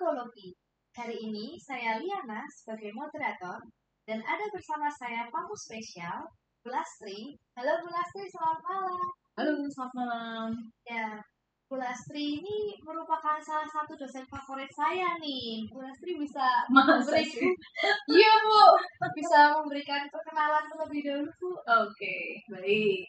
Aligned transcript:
Psikologi. 0.00 0.48
Hari 0.96 1.12
ini 1.12 1.60
saya 1.60 2.00
Liana 2.00 2.40
sebagai 2.48 2.88
moderator 2.96 3.60
dan 4.08 4.16
ada 4.24 4.48
bersama 4.48 4.88
saya 4.88 5.28
tamu 5.28 5.52
spesial, 5.52 6.24
Bulastri. 6.64 7.36
Halo 7.52 7.84
Bulastri, 7.84 8.24
selamat 8.32 8.60
malam. 8.64 9.04
Halo, 9.36 9.52
selamat 9.68 9.92
malam. 9.92 10.48
Ya, 10.88 11.20
Bulastri 11.68 12.40
ini 12.40 12.80
merupakan 12.80 13.36
salah 13.44 13.68
satu 13.68 13.92
dosen 14.00 14.24
favorit 14.24 14.72
saya 14.72 15.20
nih. 15.20 15.68
Bulastri 15.68 16.16
bisa 16.16 16.64
Masa 16.72 16.96
memberi- 17.04 17.28
sih? 17.36 17.52
Iya 18.16 18.32
Bu, 18.40 18.80
bisa 19.12 19.52
memberikan 19.52 20.08
perkenalan 20.08 20.64
terlebih 20.64 21.00
dahulu 21.04 21.28
Bu. 21.36 21.50
Oke, 21.84 22.40
baik. 22.48 23.04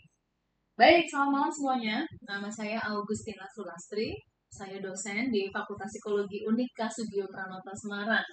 Baik, 0.75 1.07
selamat 1.07 1.31
malam 1.39 1.51
semuanya. 1.55 1.97
Nama 2.27 2.51
saya 2.51 2.83
Augustina 2.83 3.47
Sulastri. 3.47 4.11
Saya 4.51 4.83
dosen 4.83 5.31
di 5.31 5.47
Fakultas 5.47 5.87
Psikologi 5.87 6.43
Unika 6.43 6.83
Sugio 6.91 7.23
Pranoto 7.31 7.71
Semarang. 7.71 8.27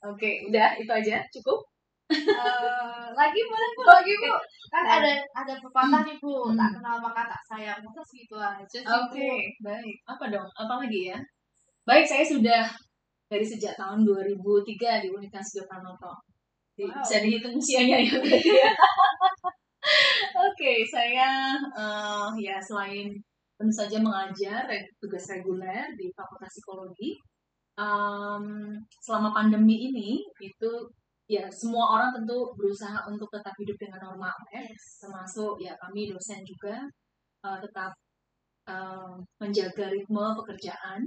Oke, 0.00 0.48
udah 0.48 0.72
itu 0.80 0.88
aja, 0.88 1.20
cukup? 1.28 1.68
Eh, 2.08 3.06
lagi 3.12 3.40
boleh 3.44 3.68
Bu, 3.76 3.82
lagi 3.84 4.12
Bu. 4.16 4.32
Kan 4.72 4.88
Boleh. 4.88 4.96
ada 4.96 5.12
ada 5.44 5.54
pepatah 5.60 6.00
nih 6.08 6.16
Bu, 6.16 6.48
Hmm. 6.48 6.56
tak 6.56 6.80
kenal 6.80 6.96
maka 7.04 7.28
tak 7.28 7.42
sayang. 7.44 7.76
Masa 7.84 8.00
segitu 8.00 8.40
aja 8.40 8.64
Oke, 9.04 9.52
Bu. 9.60 9.68
baik. 9.68 9.96
Apa 10.08 10.24
dong? 10.32 10.48
Apa 10.56 10.80
lagi 10.80 11.12
ya? 11.12 11.18
Baik, 11.84 12.08
saya 12.08 12.24
sudah 12.24 12.64
dari 13.28 13.44
sejak 13.44 13.76
tahun 13.76 14.08
2003 14.08 15.04
di 15.04 15.12
Unika 15.12 15.44
Sugio 15.44 15.68
Pranoto. 15.68 16.16
Jadi, 16.72 16.88
Wow. 16.88 17.04
Bisa 17.04 17.16
dihitung 17.20 17.52
usianya 17.60 18.00
ya. 18.00 18.16
Oke, 20.48 20.72
saya 20.88 21.52
eh, 21.76 22.28
ya 22.40 22.56
selain 22.62 23.12
tentu 23.58 23.74
saja 23.74 23.98
mengajar 23.98 24.62
tugas 25.02 25.24
reguler 25.34 25.84
di 25.98 26.06
Fakultas 26.14 26.50
Psikologi, 26.54 27.18
em, 27.78 28.44
selama 29.04 29.30
pandemi 29.34 29.76
ini 29.90 30.22
itu 30.40 30.70
ya 31.28 31.44
semua 31.52 31.84
orang 31.98 32.10
tentu 32.16 32.38
berusaha 32.56 33.04
untuk 33.10 33.28
tetap 33.34 33.52
hidup 33.60 33.76
dengan 33.76 34.00
normal 34.08 34.32
ya, 34.54 34.62
Yes. 34.64 34.84
termasuk 35.04 35.60
ya 35.60 35.72
kami 35.82 36.08
dosen 36.10 36.40
juga 36.46 36.74
eh, 37.46 37.58
tetap 37.64 37.92
eh, 38.70 39.14
menjaga 39.40 39.84
ritme 39.92 40.24
pekerjaan. 40.44 41.00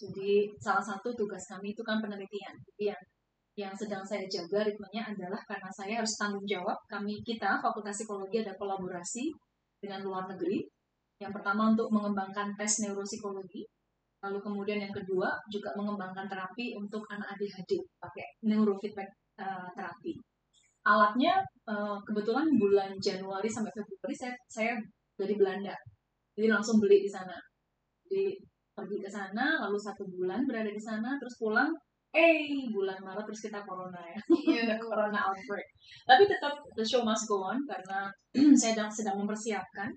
Jadi 0.00 0.50
salah 0.60 0.82
satu 0.84 1.08
tugas 1.16 1.44
kami 1.48 1.72
itu 1.74 1.82
kan 1.86 1.98
penelitian. 2.02 2.54
Jadi 2.66 2.84
yang 2.92 3.02
yang 3.54 3.74
sedang 3.78 4.02
saya 4.02 4.26
jaga 4.26 4.66
ritmenya 4.66 5.14
adalah 5.14 5.38
karena 5.46 5.70
saya 5.70 6.02
harus 6.02 6.14
tanggung 6.18 6.42
jawab 6.42 6.74
kami 6.90 7.22
kita 7.22 7.62
Fakultas 7.62 8.02
Psikologi 8.02 8.42
ada 8.42 8.54
kolaborasi 8.58 9.30
dengan 9.78 10.02
luar 10.06 10.26
negeri. 10.34 10.66
Yang 11.22 11.32
pertama 11.40 11.70
untuk 11.72 11.88
mengembangkan 11.94 12.54
tes 12.58 12.82
neuropsikologi, 12.82 13.62
lalu 14.24 14.38
kemudian 14.40 14.78
yang 14.82 14.94
kedua 14.94 15.30
juga 15.52 15.70
mengembangkan 15.78 16.26
terapi 16.26 16.74
untuk 16.74 17.04
anak 17.12 17.36
ADHD 17.36 17.78
pakai 18.00 18.24
neurofeedback 18.48 19.10
eh, 19.38 19.68
terapi. 19.76 20.12
Alatnya 20.84 21.40
eh, 21.70 21.98
kebetulan 22.02 22.46
bulan 22.58 22.90
Januari 22.98 23.46
sampai 23.46 23.70
Februari 23.72 24.16
saya 24.16 24.34
saya 24.50 24.72
dari 25.14 25.34
Belanda, 25.38 25.74
jadi 26.34 26.50
langsung 26.50 26.82
beli 26.82 27.06
di 27.06 27.10
sana. 27.10 27.38
Jadi 28.10 28.34
pergi 28.74 28.98
ke 28.98 29.10
sana, 29.10 29.62
lalu 29.62 29.78
satu 29.78 30.02
bulan 30.10 30.42
berada 30.50 30.66
di 30.66 30.82
sana, 30.82 31.14
terus 31.22 31.38
pulang 31.38 31.70
eh 32.14 32.70
bulan 32.70 32.94
Maret 33.02 33.26
terus 33.26 33.42
kita 33.42 33.58
corona 33.66 33.98
ya 34.06 34.18
Iya, 34.54 34.78
Bu. 34.78 34.86
corona 34.86 35.18
outbreak 35.18 35.66
tapi 36.06 36.30
tetap 36.30 36.54
the 36.78 36.86
show 36.86 37.02
must 37.02 37.26
go 37.26 37.42
on 37.42 37.58
karena 37.66 38.06
saya 38.54 38.78
sedang 38.78 38.90
sedang 38.94 39.16
mempersiapkan 39.18 39.90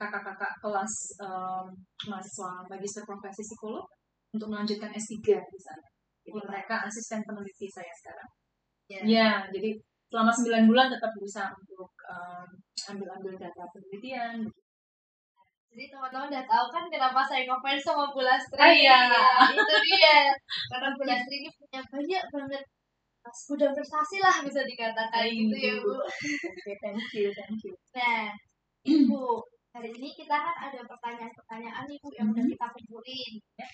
kakak-kakak 0.00 0.52
kelas 0.62 0.94
em, 1.22 1.66
mahasiswa 2.10 2.50
magister 2.70 3.02
profesi 3.06 3.42
psikolog 3.46 3.86
untuk 4.34 4.50
melanjutkan 4.50 4.90
S3 4.90 5.14
di 5.24 5.60
sana 5.60 5.86
jadi 6.24 6.40
mereka 6.40 6.74
asisten 6.86 7.20
peneliti 7.26 7.66
saya 7.70 7.92
sekarang 8.02 8.30
Ya. 8.84 9.00
ya 9.00 9.30
jadi 9.48 9.72
selama 10.12 10.28
9 10.28 10.68
bulan 10.68 10.92
tetap 10.92 11.08
berusaha 11.16 11.48
untuk 11.56 11.88
em, 12.04 12.48
ambil-ambil 12.92 13.32
data 13.40 13.64
penelitian 13.72 14.44
Jadi 15.74 15.90
teman-teman 15.90 16.30
udah 16.30 16.44
tahu 16.46 16.66
kan 16.70 16.84
kenapa 16.86 17.18
saya 17.26 17.42
ngefans 17.50 17.82
sama 17.82 18.06
Bulastri. 18.14 18.62
Ah, 18.62 18.70
iya. 18.70 19.00
Ya, 19.10 19.58
itu 19.58 19.74
dia. 19.82 20.30
Karena 20.70 20.94
Bulastri 20.94 21.34
ini 21.42 21.50
punya 21.50 21.82
banyak 21.82 22.24
banget 22.30 22.62
gudang 23.48 23.72
prestasi 23.72 24.16
lah 24.20 24.36
bisa 24.44 24.60
dikatakan 24.68 25.24
Thank 25.24 25.34
gitu 25.50 25.56
ya. 25.56 25.74
Bu. 25.80 25.96
Oke, 25.98 26.72
thank 26.78 27.00
you 27.16 27.26
thank 27.32 27.58
you 27.64 27.72
Nah, 27.96 28.28
Ibu, 28.86 29.24
hari 29.74 29.90
ini 29.90 30.08
kita 30.14 30.36
kan 30.38 30.56
ada 30.70 30.80
pertanyaan-pertanyaan 30.86 31.84
nih 31.90 31.98
Bu 31.98 32.08
yang 32.14 32.30
udah 32.30 32.44
Mhm. 32.46 32.52
kita 32.54 32.66
kumpulin. 32.70 33.32
Ya. 33.58 33.68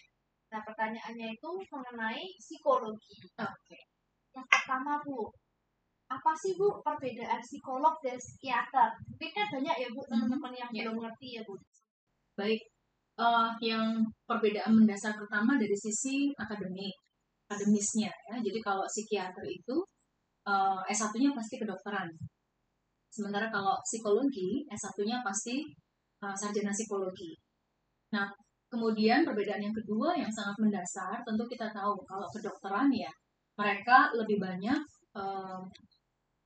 Nah, 0.50 0.60
pertanyaannya 0.64 1.28
itu 1.36 1.48
mengenai 1.70 2.24
psikologi. 2.40 3.14
oke 3.38 3.78
Yang 4.32 4.46
pertama 4.48 4.96
Bu, 5.04 5.28
apa 6.08 6.32
sih 6.34 6.56
Bu 6.56 6.80
perbedaan 6.80 7.38
psikolog 7.44 7.94
dan 8.00 8.16
psikiater? 8.16 8.90
Mungkin 9.12 9.30
kan 9.36 9.46
banyak 9.52 9.76
ya 9.76 9.88
Bu 9.92 10.00
teman-teman 10.08 10.52
yang 10.56 10.70
Ya. 10.72 10.88
belum 10.88 10.96
ngerti 11.04 11.28
ya 11.36 11.42
Bu. 11.44 11.54
Baik, 12.34 12.60
eh, 13.20 13.50
yang 13.60 14.00
perbedaan 14.24 14.72
mendasar 14.72 15.12
pertama 15.20 15.60
dari 15.60 15.76
sisi 15.76 16.32
akademik, 16.34 16.96
akademisnya 17.44 18.08
ya. 18.08 18.34
Jadi 18.40 18.58
kalau 18.64 18.88
psikiater 18.88 19.44
itu 19.44 19.76
eh, 20.48 20.80
S1-nya 20.88 21.36
pasti 21.36 21.60
kedokteran. 21.60 22.08
Sementara 23.12 23.52
kalau 23.52 23.76
psikologi, 23.84 24.64
S1-nya 24.72 25.20
pasti 25.20 25.60
eh, 26.24 26.36
sarjana 26.36 26.72
psikologi. 26.72 27.36
Nah, 28.14 28.26
kemudian 28.70 29.26
perbedaan 29.26 29.62
yang 29.62 29.74
kedua 29.74 30.14
yang 30.14 30.30
sangat 30.30 30.56
mendasar, 30.62 31.22
tentu 31.26 31.44
kita 31.50 31.70
tahu 31.74 31.94
kalau 32.06 32.26
kedokteran 32.30 32.90
ya, 32.94 33.10
mereka 33.58 34.12
lebih 34.14 34.38
banyak 34.40 34.80
eh, 35.16 35.60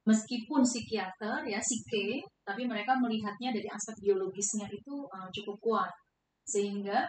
meskipun 0.04 0.60
psikiater 0.62 1.48
ya 1.48 1.58
psike 1.60 2.20
tapi 2.44 2.68
mereka 2.68 2.92
melihatnya 3.00 3.56
dari 3.56 3.68
aspek 3.72 3.96
biologisnya 4.04 4.68
itu 4.68 5.08
uh, 5.08 5.28
cukup 5.32 5.56
kuat 5.64 5.92
sehingga 6.44 7.08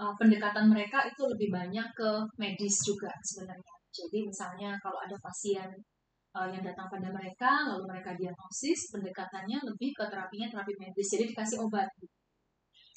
uh, 0.00 0.14
pendekatan 0.16 0.72
mereka 0.72 1.04
itu 1.04 1.22
lebih 1.28 1.52
banyak 1.52 1.86
ke 1.92 2.10
medis 2.40 2.80
juga 2.80 3.12
sebenarnya 3.20 3.74
jadi 3.92 4.18
misalnya 4.24 4.70
kalau 4.80 4.96
ada 4.96 5.16
pasien 5.20 5.68
uh, 6.36 6.48
yang 6.50 6.62
datang 6.62 6.86
pada 6.86 7.08
mereka 7.10 7.66
lalu 7.66 7.84
mereka 7.90 8.14
diagnosis 8.14 8.90
pendekatannya 8.94 9.58
lebih 9.66 9.90
ke 9.94 10.04
terapinya 10.06 10.46
terapi 10.50 10.72
medis 10.78 11.08
jadi 11.10 11.24
dikasih 11.30 11.58
obat. 11.62 11.88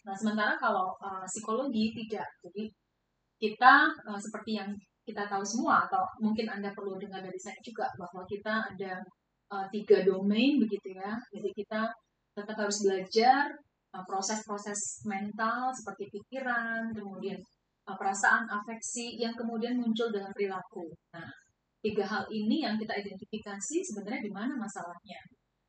Nah 0.03 0.15
sementara 0.15 0.59
kalau 0.59 0.93
uh, 0.99 1.25
psikologi 1.25 1.95
tidak. 1.95 2.27
Jadi 2.43 2.69
kita 3.39 3.89
uh, 4.05 4.19
seperti 4.19 4.59
yang 4.59 4.69
kita 5.03 5.27
tahu 5.27 5.43
semua 5.43 5.83
atau 5.83 6.03
mungkin 6.23 6.47
anda 6.47 6.71
perlu 6.71 6.95
dengar 6.95 7.19
dari 7.19 7.39
saya 7.39 7.59
juga 7.59 7.91
bahwa 7.99 8.23
kita 8.23 8.71
ada 8.71 8.93
uh, 9.51 9.65
tiga 9.71 10.03
domain 10.05 10.59
begitu 10.59 10.95
ya. 10.95 11.15
Jadi 11.31 11.49
kita 11.55 11.91
tetap 12.33 12.55
harus 12.55 12.77
belajar 12.85 13.51
uh, 13.95 14.03
proses-proses 14.07 15.03
mental 15.07 15.71
seperti 15.75 16.07
pikiran 16.11 16.91
kemudian 16.95 17.39
uh, 17.87 17.95
perasaan 17.95 18.47
afeksi 18.47 19.19
yang 19.19 19.35
kemudian 19.35 19.79
muncul 19.79 20.07
dalam 20.11 20.31
perilaku. 20.31 20.87
Nah 21.15 21.42
tiga 21.83 22.07
hal 22.07 22.23
ini 22.31 22.63
yang 22.63 22.79
kita 22.79 22.95
identifikasi 22.95 23.77
sebenarnya 23.83 24.23
di 24.23 24.31
mana 24.31 24.55
masalahnya 24.55 25.19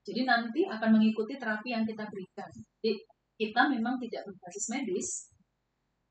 jadi 0.07 0.23
nanti 0.23 0.63
akan 0.65 0.95
mengikuti 0.95 1.35
terapi 1.35 1.75
yang 1.75 1.83
kita 1.83 2.07
berikan 2.07 2.51
jadi 2.79 2.95
kita 3.35 3.67
memang 3.67 3.99
tidak 3.99 4.23
berbasis 4.31 4.67
medis 4.71 5.35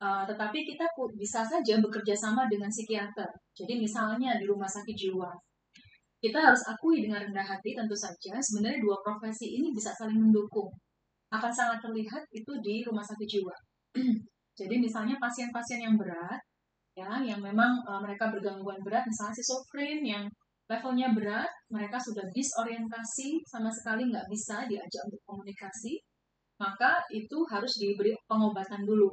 Uh, 0.03 0.27
tetapi 0.27 0.67
kita 0.67 0.83
bisa 1.15 1.47
saja 1.47 1.79
bekerja 1.79 2.11
sama 2.11 2.43
dengan 2.51 2.67
psikiater. 2.67 3.23
Jadi 3.55 3.79
misalnya 3.79 4.35
di 4.35 4.43
rumah 4.43 4.67
sakit 4.67 4.91
jiwa, 4.91 5.31
kita 6.19 6.43
harus 6.43 6.59
akui 6.67 6.99
dengan 7.07 7.23
rendah 7.23 7.47
hati 7.47 7.71
tentu 7.71 7.95
saja 7.95 8.35
sebenarnya 8.35 8.83
dua 8.83 8.99
profesi 8.99 9.59
ini 9.59 9.71
bisa 9.71 9.95
saling 9.95 10.19
mendukung. 10.19 10.67
Akan 11.31 11.47
sangat 11.47 11.79
terlihat 11.79 12.19
itu 12.35 12.51
di 12.59 12.83
rumah 12.83 13.03
sakit 13.03 13.27
jiwa. 13.27 13.55
Jadi 14.59 14.75
misalnya 14.75 15.15
pasien-pasien 15.23 15.79
yang 15.87 15.95
berat, 15.95 16.39
ya, 16.93 17.21
yang 17.21 17.41
memang 17.41 17.81
uh, 17.85 17.99
mereka 18.01 18.29
bergangguan 18.29 18.81
berat, 18.85 19.05
misalnya 19.05 19.33
schizofren 19.37 19.99
yang 20.05 20.23
levelnya 20.69 21.11
berat, 21.11 21.49
mereka 21.69 21.99
sudah 21.99 22.23
disorientasi 22.31 23.43
sama 23.45 23.69
sekali 23.69 24.07
nggak 24.09 24.25
bisa 24.31 24.65
diajak 24.69 25.03
untuk 25.09 25.21
komunikasi, 25.27 25.99
maka 26.61 27.03
itu 27.11 27.37
harus 27.51 27.73
diberi 27.75 28.15
pengobatan 28.29 28.87
dulu. 28.87 29.11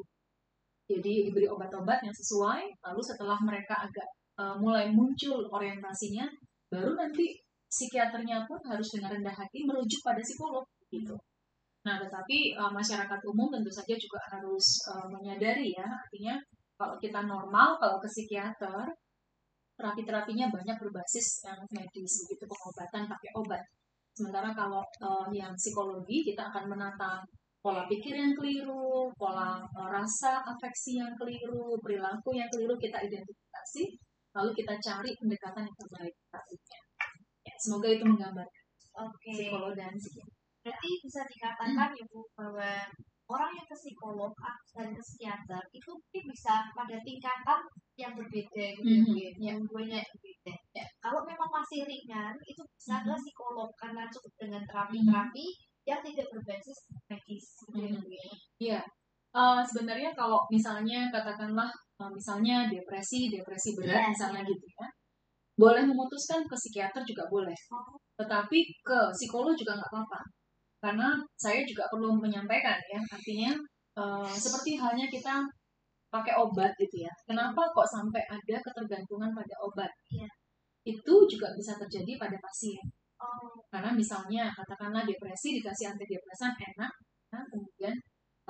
Jadi 0.91 1.31
diberi 1.31 1.47
obat-obat 1.47 2.03
yang 2.03 2.15
sesuai 2.15 2.63
lalu 2.83 3.03
setelah 3.03 3.39
mereka 3.47 3.79
agak 3.79 4.09
uh, 4.43 4.59
mulai 4.59 4.91
muncul 4.91 5.47
orientasinya 5.47 6.27
baru 6.67 6.99
nanti 6.99 7.31
psikiaternya 7.71 8.43
pun 8.51 8.59
harus 8.67 8.91
dengan 8.91 9.15
rendah 9.15 9.35
hati 9.35 9.63
merujuk 9.63 10.03
pada 10.03 10.19
psikolog 10.19 10.67
gitu. 10.91 11.15
Nah 11.87 12.03
tetapi 12.03 12.59
uh, 12.59 12.75
masyarakat 12.75 13.21
umum 13.23 13.55
tentu 13.55 13.71
saja 13.71 13.95
juga 13.95 14.19
harus 14.35 14.67
uh, 14.91 15.07
menyadari 15.07 15.71
ya 15.71 15.87
artinya 15.87 16.35
kalau 16.81 16.97
kita 16.97 17.21
normal 17.29 17.77
kalau 17.77 18.01
ke 18.01 18.09
psikiater 18.09 18.89
terapi-terapinya 19.77 20.49
banyak 20.49 20.77
berbasis 20.81 21.45
yang 21.45 21.61
medis 21.77 22.25
gitu 22.25 22.45
pengobatan 22.49 23.05
pakai 23.05 23.31
obat 23.37 23.61
sementara 24.17 24.57
kalau 24.57 24.81
uh, 25.05 25.29
yang 25.29 25.53
psikologi 25.53 26.25
kita 26.25 26.49
akan 26.49 26.73
menata 26.73 27.21
pola 27.61 27.85
pikir 27.85 28.17
yang 28.17 28.33
keliru, 28.33 29.13
pola 29.21 29.61
uh, 29.61 29.89
rasa 29.93 30.41
afeksi 30.41 30.97
yang 30.97 31.13
keliru, 31.21 31.77
perilaku 31.85 32.33
yang 32.33 32.49
keliru 32.49 32.73
kita 32.81 33.05
identifikasi, 33.05 33.85
lalu 34.33 34.51
kita 34.57 34.75
cari 34.81 35.13
pendekatan 35.21 35.69
yang 35.69 35.77
terbaik. 35.77 36.15
Ya, 37.45 37.55
semoga 37.61 37.89
itu 37.93 38.05
menggambarkan 38.09 38.65
Oke. 38.97 39.33
psikolog 39.37 39.73
dan 39.77 39.93
psikiater. 39.93 40.33
Berarti 40.61 40.91
bisa 41.05 41.21
dikatakan 41.25 41.89
ya 41.97 42.05
Bu 42.09 42.21
bahwa 42.37 42.73
orang 43.31 43.51
yang 43.55 43.67
ke 43.71 43.77
psikolog 43.79 44.33
dan 44.75 44.89
ke 44.91 45.03
psikiater 45.07 45.63
itu 45.71 45.91
mungkin 45.95 46.23
bisa 46.35 46.55
pada 46.75 46.97
tingkatan 47.07 47.61
yang 47.95 48.13
berbeda 48.19 48.65
gitu 48.75 48.91
ya, 48.91 49.01
Bu, 49.07 49.15
ya. 49.15 49.31
Yang 49.39 49.59
duanya 49.71 49.97
yang 50.03 50.11
berbeda. 50.19 50.85
Kalau 50.99 51.21
memang 51.23 51.51
masih 51.55 51.81
ringan 51.87 52.35
itu 52.43 52.63
bisa 52.75 52.95
ke 53.07 53.13
Mhm. 53.15 53.21
psikolog 53.23 53.69
karena 53.79 54.03
cukup 54.11 54.33
dengan 54.43 54.63
terapi-terapi 54.67 55.47
yang 55.87 56.01
tidak 56.03 56.27
berbasis 56.35 56.79
medis 57.09 57.45
gitu 57.63 57.79
ya, 57.79 57.91
Mhm. 57.95 58.03
Bu, 58.03 58.09
ya. 58.11 58.25
Iya, 58.61 58.81
Eh, 59.31 59.63
sebenarnya 59.63 60.11
kalau 60.19 60.43
misalnya 60.51 61.07
katakanlah 61.15 61.71
eh, 62.03 62.11
misalnya 62.11 62.67
depresi, 62.67 63.31
depresi 63.31 63.79
berat 63.79 64.03
Iya, 64.03 64.11
misalnya 64.11 64.43
iya. 64.43 64.51
gitu 64.51 64.67
ya, 64.75 64.87
boleh 65.55 65.83
memutuskan 65.87 66.43
ke 66.51 66.57
psikiater 66.59 67.03
juga 67.07 67.31
boleh, 67.31 67.55
Oh, 67.71 67.95
tetapi 68.19 68.59
ke 68.83 68.99
psikolog 69.15 69.55
juga 69.55 69.79
nggak 69.79 69.87
apa-apa, 69.87 70.19
karena 70.81 71.09
saya 71.37 71.61
juga 71.69 71.85
perlu 71.93 72.17
menyampaikan 72.17 72.77
ya, 72.89 73.01
artinya 73.13 73.53
eh, 74.01 74.33
seperti 74.33 74.81
halnya 74.81 75.07
kita 75.13 75.45
pakai 76.11 76.35
obat 76.41 76.75
gitu 76.81 77.07
ya, 77.07 77.13
kenapa 77.29 77.63
kok 77.71 77.87
sampai 77.87 78.23
ada 78.27 78.57
ketergantungan 78.65 79.31
pada 79.31 79.55
obat? 79.63 79.93
Iya. 80.11 80.27
Itu 80.83 81.29
juga 81.31 81.53
bisa 81.55 81.77
terjadi 81.79 82.19
pada 82.19 82.35
pasien. 82.41 82.83
oh, 83.21 83.53
Karena 83.71 83.93
misalnya 83.95 84.51
katakanlah 84.51 85.05
depresi 85.07 85.61
dikasih 85.61 85.93
antidepresan 85.95 86.53
enak, 86.57 86.93
nah, 87.31 87.45
kemudian 87.53 87.95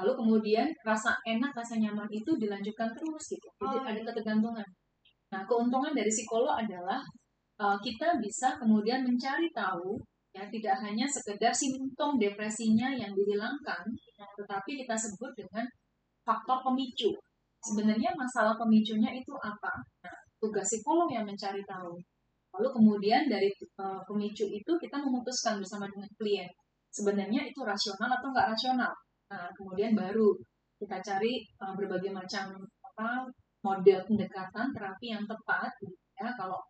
lalu 0.01 0.13
kemudian 0.17 0.67
rasa 0.87 1.13
enak, 1.29 1.53
rasa 1.53 1.77
nyaman 1.77 2.09
itu 2.09 2.33
dilanjutkan 2.41 2.89
terus 2.97 3.25
gitu. 3.29 3.49
Jadi 3.61 3.77
Oh, 3.77 3.85
ada 3.85 4.01
ketergantungan. 4.01 4.65
Nah, 5.31 5.43
keuntungan 5.45 5.93
dari 5.93 6.09
psikolog 6.09 6.57
adalah 6.57 7.05
uh, 7.61 7.77
kita 7.85 8.17
bisa 8.25 8.57
kemudian 8.57 9.05
mencari 9.05 9.53
tahu 9.53 10.01
ya 10.41 10.49
tidak 10.49 10.77
hanya 10.81 11.05
sekedar 11.05 11.53
simptom 11.53 12.17
depresinya 12.17 12.89
yang 12.97 13.13
dihilangkan, 13.13 13.85
tetapi 14.17 14.81
kita 14.81 14.97
sebut 14.97 15.37
dengan 15.37 15.69
faktor 16.25 16.65
pemicu. 16.65 17.13
Sebenarnya 17.61 18.17
masalah 18.17 18.57
pemicunya 18.57 19.13
itu 19.13 19.37
apa? 19.37 19.85
Nah, 20.01 20.17
tugas 20.41 20.65
psikolog 20.65 21.13
yang 21.13 21.29
mencari 21.29 21.61
tahu. 21.69 21.93
Lalu 22.57 22.69
kemudian 22.73 23.29
dari 23.29 23.53
uh, 23.85 24.01
pemicu 24.09 24.49
itu 24.49 24.73
kita 24.81 24.97
memutuskan 24.97 25.61
bersama 25.61 25.85
dengan 25.93 26.09
klien. 26.17 26.49
Sebenarnya 26.89 27.45
itu 27.45 27.61
rasional 27.61 28.09
atau 28.09 28.33
nggak 28.33 28.49
rasional. 28.57 28.93
Nah, 29.29 29.47
kemudian 29.61 29.93
baru 29.93 30.33
kita 30.81 31.05
cari 31.05 31.45
uh, 31.61 31.77
berbagai 31.77 32.11
macam 32.17 32.57
apa 32.81 33.29
model 33.61 34.01
pendekatan 34.09 34.73
terapi 34.73 35.07
yang 35.13 35.23
tepat. 35.29 35.69
gitu 35.85 35.95
Ya, 36.17 36.33
kalau 36.37 36.61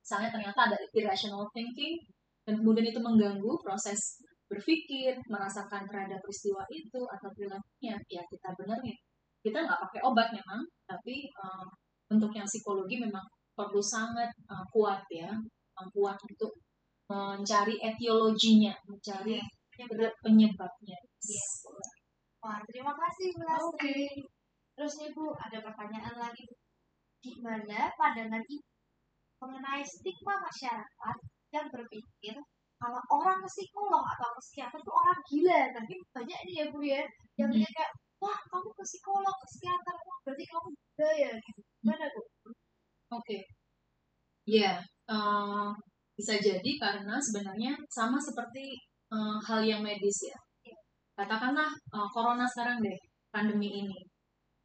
misalnya 0.00 0.32
ternyata 0.32 0.60
ada 0.72 0.76
irrational 0.96 1.44
thinking 1.52 2.00
dan 2.46 2.62
kemudian 2.62 2.86
itu 2.86 3.02
mengganggu 3.02 3.52
proses 3.58 4.22
berpikir, 4.46 5.18
merasakan 5.26 5.82
terhadap 5.90 6.22
peristiwa 6.22 6.62
itu 6.70 7.02
atau 7.02 7.28
perilakunya, 7.34 7.98
ya 8.06 8.22
kita 8.22 8.54
benerin. 8.54 8.94
Kita 9.42 9.66
nggak 9.66 9.80
pakai 9.90 10.00
obat 10.06 10.30
memang, 10.30 10.62
tapi 10.86 11.26
uh, 11.34 11.66
untuk 12.14 12.30
yang 12.30 12.46
psikologi 12.46 13.02
memang 13.02 13.26
perlu 13.58 13.82
sangat 13.82 14.30
uh, 14.46 14.62
kuat 14.70 15.02
ya, 15.10 15.34
uh, 15.74 15.88
kuat 15.90 16.14
untuk 16.22 16.54
mencari 17.10 17.82
etiologinya, 17.82 18.74
mencari 18.86 19.42
penyebab. 19.74 20.14
penyebabnya. 20.22 20.98
Iya. 21.02 21.46
Wah, 22.42 22.62
terima 22.70 22.94
kasih 22.94 23.34
Bu 23.34 23.42
Lastri. 23.42 24.22
Terus 24.78 24.92
nih 25.02 25.10
Bu, 25.10 25.34
ada 25.34 25.58
pertanyaan 25.58 26.14
lagi. 26.14 26.46
Gimana 27.18 27.90
pandangan 27.98 28.42
Ibu 28.46 28.66
mengenai 29.36 29.84
stigma 29.84 30.38
masyarakat 30.40 31.16
yang 31.56 31.68
berpikir 31.72 32.36
kalau 32.76 33.00
orang 33.08 33.40
ke 33.40 33.48
psikolog 33.48 34.04
atau 34.04 34.28
ke 34.36 34.40
psikiater 34.44 34.78
itu 34.80 34.92
orang 34.92 35.18
gila. 35.24 35.60
Tapi 35.72 35.94
banyak 36.12 36.38
nih 36.44 36.54
ya 36.60 36.64
Bu 36.68 36.80
ya, 36.84 37.02
yang 37.40 37.48
mikir 37.48 37.70
kayak, 37.72 37.92
wah 38.20 38.38
kamu 38.52 38.68
ke 38.76 38.84
psikolog, 38.84 39.34
ke 39.40 39.46
psikiater, 39.48 39.94
berarti 40.24 40.44
kamu 40.44 40.68
gila 40.76 41.10
ya. 41.16 41.30
Gitu. 41.40 41.60
Gimana 41.80 42.04
Bu? 42.12 42.22
Oke. 43.16 43.38
Ya, 44.46 44.72
eh, 45.08 45.68
bisa 46.16 46.34
jadi 46.38 46.70
karena 46.78 47.16
sebenarnya 47.18 47.72
sama 47.88 48.18
seperti 48.20 48.76
eh, 49.12 49.38
hal 49.46 49.60
yang 49.64 49.80
medis 49.80 50.18
ya. 50.28 50.38
Katakanlah 51.16 51.70
eh, 51.72 52.08
corona 52.12 52.44
sekarang 52.44 52.84
deh, 52.84 52.98
pandemi 53.32 53.72
ini. 53.72 53.98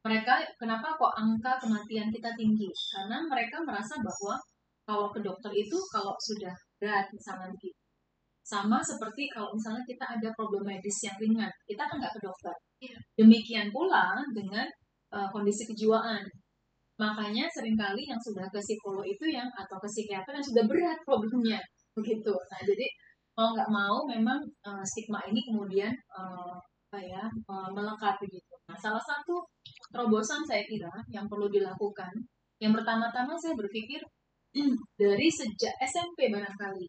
Mereka 0.01 0.57
kenapa 0.57 0.97
kok 0.97 1.13
angka 1.13 1.61
kematian 1.61 2.09
kita 2.09 2.33
tinggi? 2.33 2.67
Karena 2.91 3.21
mereka 3.29 3.61
merasa 3.61 3.95
bahwa 4.01 4.35
kalau 4.81 5.07
ke 5.13 5.21
dokter 5.21 5.53
itu 5.53 5.77
kalau 5.93 6.17
sudah 6.17 6.51
berat 6.81 7.05
misalnya 7.13 7.47
begitu. 7.53 7.77
Sama 8.41 8.81
seperti 8.81 9.29
kalau 9.29 9.53
misalnya 9.53 9.85
kita 9.85 10.01
ada 10.17 10.29
problem 10.33 10.65
medis 10.65 10.97
yang 11.05 11.13
ringan, 11.21 11.51
kita 11.69 11.85
kan 11.85 11.95
nggak 12.01 12.13
ke 12.17 12.19
dokter. 12.25 12.55
Iya. 12.81 12.97
Demikian 13.21 13.69
pula 13.69 14.17
dengan 14.33 14.65
eh, 15.13 15.29
kondisi 15.29 15.69
kejiwaan. 15.69 16.25
Makanya 16.97 17.45
sering 17.53 17.77
kali 17.77 18.09
yang 18.09 18.17
sudah 18.17 18.45
ke 18.49 18.59
psikolog 18.59 19.05
itu 19.05 19.29
yang 19.29 19.45
atau 19.53 19.77
ke 19.77 19.87
psikiater 19.87 20.33
yang 20.33 20.45
sudah 20.45 20.63
berat 20.65 20.97
problemnya 21.05 21.61
begitu. 21.93 22.33
Nah 22.33 22.61
jadi 22.65 22.85
mau 23.37 23.53
nggak 23.53 23.69
mau 23.69 23.95
memang 24.09 24.41
eh, 24.41 24.83
stigma 24.83 25.21
ini 25.29 25.39
kemudian 25.45 25.93
eh, 25.93 26.53
apa 26.91 26.99
ya 26.99 27.23
eh, 27.29 27.69
melekat 27.77 28.17
begitu. 28.19 28.53
Nah 28.65 28.77
salah 28.81 29.01
satu 29.05 29.37
terobosan 29.93 30.41
saya 30.49 30.65
kira 30.65 30.91
yang 31.13 31.29
perlu 31.29 31.45
dilakukan 31.47 32.11
yang 32.61 32.73
pertama-tama 32.77 33.33
saya 33.41 33.57
berpikir 33.57 33.97
dari 35.01 35.27
sejak 35.31 35.73
SMP 35.79 36.27
barangkali 36.31 36.85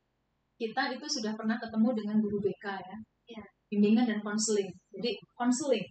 kita 0.63 0.83
itu 0.95 1.07
sudah 1.19 1.33
pernah 1.35 1.59
ketemu 1.59 1.91
dengan 1.99 2.17
guru 2.23 2.39
BK 2.39 2.67
ya, 2.71 2.97
Iya. 3.35 3.43
bimbingan 3.67 4.07
dan 4.07 4.21
konseling. 4.23 4.71
Jadi 4.95 5.19
konseling. 5.35 5.87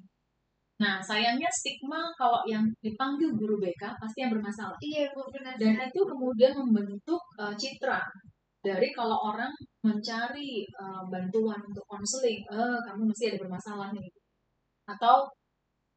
Nah 0.80 1.04
sayangnya 1.04 1.52
stigma 1.52 2.08
kalau 2.16 2.40
yang 2.48 2.64
dipanggil 2.80 3.36
guru 3.36 3.60
BK 3.60 3.84
pasti 4.00 4.24
yang 4.24 4.32
bermasalah 4.34 4.78
Iya 4.82 5.12
Bu, 5.14 5.28
benar 5.30 5.54
dan 5.60 5.78
itu 5.78 6.02
kemudian 6.08 6.56
membentuk 6.56 7.22
uh, 7.38 7.54
citra 7.54 8.00
dari 8.62 8.90
kalau 8.94 9.18
orang 9.34 9.52
mencari 9.82 10.64
uh, 10.78 11.02
bantuan 11.10 11.58
untuk 11.66 11.86
konseling, 11.90 12.40
eh 12.46 12.78
kamu 12.86 13.10
mesti 13.10 13.34
ada 13.34 13.40
bermasalah 13.42 13.90
nih, 13.90 14.06
atau 14.86 15.26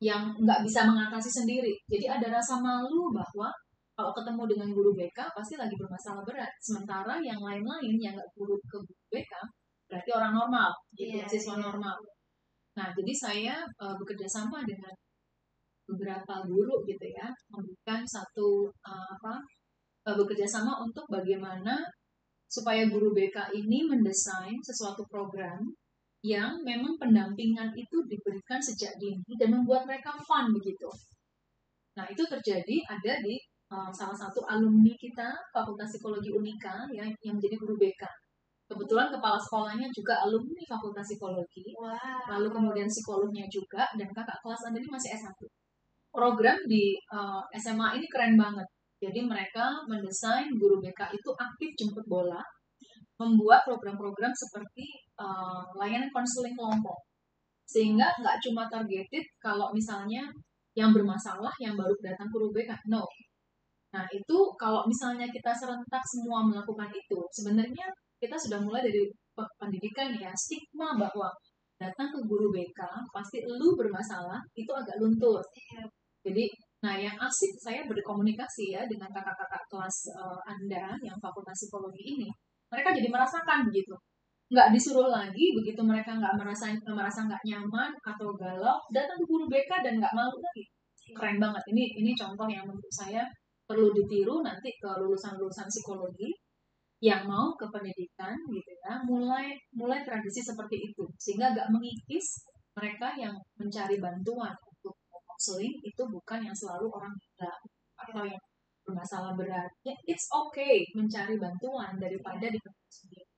yang 0.01 0.33
nggak 0.41 0.61
bisa 0.65 0.89
mengatasi 0.89 1.29
sendiri. 1.29 1.77
Jadi 1.89 2.09
ada 2.09 2.41
rasa 2.41 2.57
malu 2.65 3.13
bahwa 3.13 3.53
kalau 3.95 4.11
ketemu 4.11 4.43
dengan 4.51 4.69
guru 4.75 4.91
BK 4.99 5.19
pasti 5.35 5.55
lagi 5.55 5.75
bermasalah 5.79 6.27
berat. 6.27 6.51
Sementara 6.59 7.23
yang 7.23 7.39
lain-lain 7.39 7.95
yang 8.03 8.15
nggak 8.19 8.31
guru 8.35 8.59
ke 8.67 8.79
guru 8.83 9.05
BK 9.11 9.33
berarti 9.87 10.11
orang 10.11 10.33
normal, 10.35 10.71
gitu, 10.99 11.15
Iya, 11.15 11.25
siswa 11.31 11.55
iya. 11.55 11.63
normal. 11.71 11.97
Nah, 12.75 12.89
jadi 12.91 13.13
saya 13.15 13.55
uh, 13.79 13.95
bekerja 13.95 14.27
sama 14.27 14.67
dengan 14.67 14.91
beberapa 15.87 16.43
guru 16.49 16.83
gitu 16.89 17.07
ya, 17.07 17.29
memberikan 17.53 18.03
satu 18.03 18.67
uh, 18.83 19.07
apa 19.15 19.39
uh, 20.11 20.17
bekerja 20.19 20.49
sama 20.49 20.83
untuk 20.83 21.07
bagaimana 21.07 21.85
supaya 22.51 22.89
guru 22.91 23.15
BK 23.15 23.55
ini 23.55 23.87
mendesain 23.87 24.59
sesuatu 24.65 25.07
program 25.07 25.61
yang 26.25 26.57
memang 26.65 26.97
pendampingan 26.97 27.77
itu 27.77 27.97
diberikan 28.09 28.57
sejak 28.59 28.97
dini 28.97 29.37
dan 29.37 29.53
membuat 29.53 29.85
mereka 29.85 30.17
fun 30.25 30.49
begitu. 30.57 30.89
Nah, 32.01 32.09
itu 32.09 32.25
terjadi 32.27 32.77
ada 32.89 33.21
di 33.23 33.37
uh, 33.75 33.91
salah 33.91 34.15
satu 34.15 34.47
alumni 34.47 34.95
kita 34.95 35.35
Fakultas 35.51 35.91
Psikologi 35.91 36.31
Unika 36.31 36.87
ya, 36.95 37.03
yang 37.27 37.35
menjadi 37.35 37.59
guru 37.59 37.75
BK. 37.75 38.07
Kebetulan 38.65 39.13
kepala 39.13 39.37
sekolahnya 39.37 39.91
juga 39.93 40.25
alumni 40.25 40.63
Fakultas 40.65 41.05
Psikologi 41.05 41.75
Wah. 41.77 42.25
lalu 42.31 42.49
kemudian 42.49 42.89
psikolognya 42.89 43.45
juga 43.51 43.85
dan 43.99 44.09
kakak 44.09 44.39
kelas 44.41 44.63
Anda 44.71 44.79
ini 44.81 44.89
masih 44.89 45.11
S1. 45.19 45.41
Program 46.15 46.57
di 46.71 46.95
uh, 47.11 47.43
SMA 47.59 47.99
ini 47.99 48.07
keren 48.07 48.39
banget. 48.39 48.65
Jadi 49.03 49.21
mereka 49.27 49.85
mendesain 49.91 50.49
guru 50.57 50.81
BK 50.81 51.13
itu 51.13 51.31
aktif 51.37 51.71
jemput 51.77 52.07
bola, 52.09 52.41
membuat 53.21 53.67
program-program 53.69 54.33
seperti 54.33 54.87
uh, 55.19 55.67
layanan 55.77 56.09
konseling 56.15 56.57
kelompok. 56.57 56.97
Sehingga 57.69 58.15
nggak 58.23 58.39
cuma 58.49 58.71
targeted 58.71 59.27
kalau 59.43 59.75
misalnya 59.75 60.25
yang 60.73 60.91
bermasalah 60.95 61.53
yang 61.61 61.77
baru 61.77 61.93
datang 62.01 62.31
ke 62.31 62.33
guru 62.33 62.49
BK, 62.55 62.71
no. 62.89 63.05
Nah 63.95 64.05
itu 64.11 64.39
kalau 64.59 64.83
misalnya 64.91 65.27
kita 65.31 65.51
serentak 65.55 66.03
semua 66.13 66.43
melakukan 66.43 66.91
itu, 66.91 67.19
sebenarnya 67.31 67.87
kita 68.19 68.35
sudah 68.35 68.59
mulai 68.67 68.83
dari 68.87 69.07
pe- 69.37 69.55
pendidikan 69.61 70.11
ya, 70.19 70.31
stigma 70.35 70.99
bahwa 70.99 71.29
datang 71.79 72.09
ke 72.15 72.21
guru 72.27 72.49
BK 72.55 72.81
pasti 73.15 73.39
lu 73.47 73.75
bermasalah 73.79 74.41
itu 74.59 74.71
agak 74.75 74.97
luntur. 75.03 75.39
Iya. 75.55 75.83
Jadi, 76.27 76.45
nah 76.85 76.95
yang 76.97 77.17
asik 77.21 77.53
saya 77.61 77.81
berkomunikasi 77.91 78.73
ya 78.75 78.83
dengan 78.89 79.11
kakak-kakak 79.13 79.63
kelas 79.71 79.97
eh, 80.15 80.41
Anda 80.53 80.85
yang 81.07 81.17
fakultas 81.23 81.57
psikologi 81.59 82.03
ini, 82.17 82.29
mereka 82.73 82.91
jadi 82.97 83.09
merasakan 83.13 83.69
begitu. 83.71 83.95
nggak 84.53 84.69
disuruh 84.77 85.09
lagi 85.09 85.57
begitu 85.57 85.81
mereka 85.83 86.11
nggak 86.21 86.37
merasa 86.37 86.69
merasa 86.85 87.25
nggak 87.27 87.43
nyaman 87.49 87.91
atau 88.05 88.29
galau 88.37 88.77
datang 88.93 89.17
ke 89.21 89.25
guru 89.27 89.45
BK 89.49 89.73
dan 89.85 89.95
nggak 89.99 90.13
malu 90.13 90.37
lagi 90.37 90.65
keren 91.17 91.37
banget 91.41 91.65
ini 91.73 91.83
ini 92.01 92.13
contoh 92.13 92.47
yang 92.49 92.65
menurut 92.69 92.93
saya 92.93 93.25
perlu 93.65 93.93
ditiru 93.93 94.45
nanti 94.45 94.71
ke 94.77 94.91
lulusan-lulusan 95.01 95.67
psikologi 95.69 96.31
yang 97.05 97.29
mau 97.29 97.53
ke 97.57 97.67
pendidikan 97.69 98.37
gitu 98.49 98.73
ya. 98.85 99.01
Mulai 99.05 99.53
mulai 99.77 100.01
tradisi 100.05 100.41
seperti 100.41 100.93
itu. 100.93 101.05
Sehingga 101.21 101.53
nggak 101.53 101.69
mengikis 101.73 102.49
mereka 102.77 103.13
yang 103.17 103.35
mencari 103.61 104.01
bantuan 104.01 104.55
untuk 104.65 104.95
counseling 105.11 105.75
itu 105.85 106.03
bukan 106.09 106.41
yang 106.47 106.57
selalu 106.57 106.87
orang 106.91 107.13
gila 107.19 107.55
atau 108.01 108.25
yang 108.25 108.43
bermasalah 108.85 109.33
berat. 109.37 109.71
Ya 109.85 109.95
it's 110.09 110.29
okay 110.33 110.85
mencari 110.97 111.37
bantuan 111.41 111.97
daripada 112.01 112.47
di 112.49 112.59
sendiri. 112.89 113.29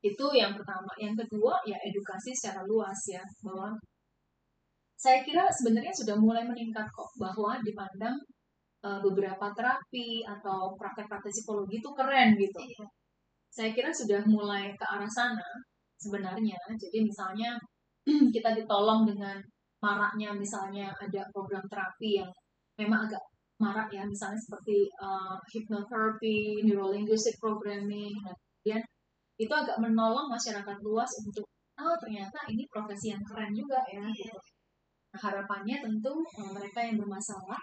Itu 0.00 0.26
yang 0.32 0.56
pertama. 0.56 0.90
Yang 0.96 1.26
kedua 1.26 1.60
ya 1.68 1.76
edukasi 1.76 2.32
secara 2.32 2.64
luas 2.64 2.96
ya 3.10 3.20
bahwa 3.44 3.76
saya 5.00 5.24
kira 5.24 5.48
sebenarnya 5.48 5.92
sudah 5.96 6.16
mulai 6.20 6.44
meningkat 6.44 6.84
kok 6.92 7.10
bahwa 7.16 7.56
dipandang 7.64 8.16
uh, 8.84 9.00
beberapa 9.04 9.52
terapi 9.52 10.24
atau 10.24 10.76
praktek-praktek 10.76 11.32
psikologi 11.32 11.80
itu 11.80 11.90
keren 11.96 12.36
gitu 12.36 12.60
iya. 12.60 12.86
saya 13.50 13.70
kira 13.76 13.90
sudah 13.92 14.20
mulai 14.28 14.72
ke 14.76 14.84
arah 14.84 15.10
sana 15.10 15.50
sebenarnya 16.00 16.56
jadi 16.76 16.98
misalnya 17.04 17.56
kita 18.34 18.56
ditolong 18.56 19.04
dengan 19.04 19.36
maraknya 19.80 20.36
misalnya 20.36 20.92
ada 20.96 21.24
program 21.32 21.64
terapi 21.68 22.20
yang 22.20 22.30
memang 22.76 23.08
agak 23.08 23.20
marak 23.60 23.92
ya 23.92 24.02
misalnya 24.08 24.40
seperti 24.40 24.88
uh, 24.96 25.36
hypnotherapy, 25.52 26.64
neurolinguistic 26.64 27.36
programming, 27.36 28.08
dan 28.24 28.32
kemudian 28.32 28.82
itu 29.36 29.52
agak 29.52 29.76
menolong 29.76 30.32
masyarakat 30.32 30.76
luas 30.80 31.08
untuk 31.20 31.44
oh 31.80 31.96
ternyata 32.00 32.44
ini 32.48 32.64
profesi 32.72 33.12
yang 33.12 33.20
keren 33.24 33.52
juga 33.52 33.80
ya 33.92 34.04
gitu. 34.16 34.36
Nah, 35.12 35.20
harapannya 35.20 35.76
tentu 35.84 36.12
eh, 36.24 36.50
mereka 36.56 36.80
yang 36.84 36.96
bermasalah 37.00 37.60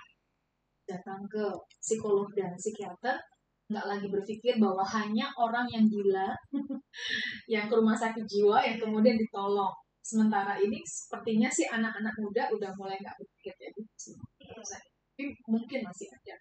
datang 0.87 1.27
ke 1.27 1.43
psikolog 1.83 2.31
dan 2.33 2.55
psikiater 2.55 3.19
nggak 3.67 3.83
lagi 3.83 4.07
berpikir 4.07 4.55
bahwa 4.63 4.79
hanya 4.95 5.27
orang 5.35 5.67
yang 5.67 5.83
gila 5.91 6.31
yang 7.53 7.67
ke 7.67 7.73
rumah 7.75 7.99
sakit 7.99 8.23
jiwa 8.23 8.63
yang 8.63 8.79
kemudian 8.79 9.19
ditolong. 9.19 9.75
Sementara 9.99 10.55
ini 10.55 10.79
sepertinya 10.87 11.51
sih 11.51 11.67
anak-anak 11.67 12.15
muda 12.15 12.47
udah 12.55 12.71
mulai 12.79 12.95
nggak 12.95 13.19
berpikir 13.19 13.75
gitu. 13.75 14.15
Tapi 14.39 15.35
mungkin 15.51 15.83
masih 15.83 16.07
ada. 16.15 16.35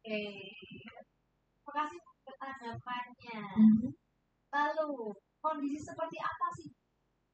Oke. 0.00 0.20
Terima 1.60 1.72
kasih 1.76 2.00
tanggapannya. 2.40 3.40
Mm-hmm. 3.60 3.92
Lalu 4.50 5.12
kondisi 5.44 5.78
seperti 5.84 6.16
apa 6.16 6.46
sih 6.56 6.68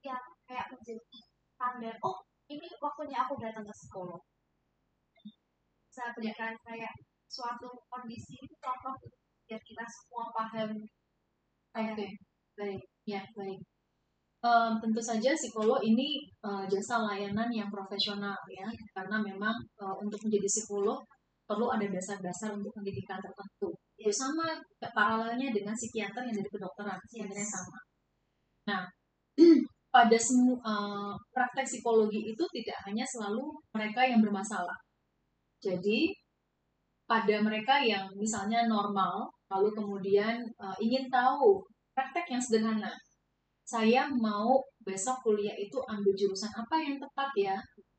yang 0.03 0.23
kayak 0.51 0.71
menjadi 0.75 1.19
tanda 1.59 1.91
oh 2.03 2.23
ini 2.47 2.67
waktunya 2.83 3.23
aku 3.23 3.39
datang 3.39 3.63
ke 3.63 3.75
sekolah. 3.75 4.19
Saya 5.97 6.13
berikan 6.13 6.53
kayak 6.61 6.93
suatu 7.25 7.73
kondisi 7.89 8.37
contoh 8.61 8.93
biar 9.49 9.57
kita 9.65 9.85
semua 9.89 10.29
paham. 10.37 10.77
Oke, 11.73 11.93
okay. 11.97 12.11
baik, 12.53 12.83
ya 13.09 13.25
baik. 13.33 13.65
Um, 14.45 14.77
tentu 14.77 15.01
saja 15.01 15.33
psikolog 15.33 15.81
ini 15.81 16.29
uh, 16.45 16.69
jasa 16.69 17.01
layanan 17.01 17.49
yang 17.49 17.73
profesional 17.73 18.37
ya, 18.53 18.69
karena 18.93 19.25
memang 19.25 19.57
uh, 19.81 19.97
untuk 19.97 20.21
menjadi 20.29 20.45
psikolog 20.45 21.01
perlu 21.49 21.73
ada 21.73 21.89
dasar-dasar 21.89 22.53
untuk 22.53 22.77
pendidikan 22.77 23.17
tertentu. 23.17 23.73
Itu 23.97 24.13
sama 24.13 24.61
paralelnya 24.93 25.49
dengan 25.49 25.73
psikiater 25.73 26.29
yang 26.29 26.37
dari 26.37 26.51
kedokteran, 26.53 27.01
sebenarnya 27.09 27.49
sama. 27.49 27.79
Nah, 28.69 28.83
pada 29.97 30.19
semua 30.21 30.61
uh, 30.61 31.13
praktek 31.33 31.65
psikologi 31.65 32.37
itu 32.37 32.45
tidak 32.61 32.79
hanya 32.85 33.09
selalu 33.09 33.57
mereka 33.73 34.05
yang 34.05 34.21
bermasalah. 34.21 34.77
Jadi 35.61 36.13
pada 37.07 37.39
mereka 37.39 37.79
yang 37.81 38.11
misalnya 38.19 38.67
normal, 38.67 39.31
lalu 39.47 39.71
kemudian 39.73 40.43
uh, 40.59 40.77
ingin 40.83 41.07
tahu 41.07 41.63
praktek 41.95 42.27
yang 42.35 42.43
sederhana. 42.43 42.93
Saya 43.67 44.07
mau 44.11 44.63
besok 44.83 45.27
kuliah 45.27 45.55
itu 45.59 45.79
ambil 45.91 46.15
jurusan 46.15 46.51
apa 46.55 46.77
yang 46.79 46.99
tepat 47.03 47.31
ya? 47.35 47.57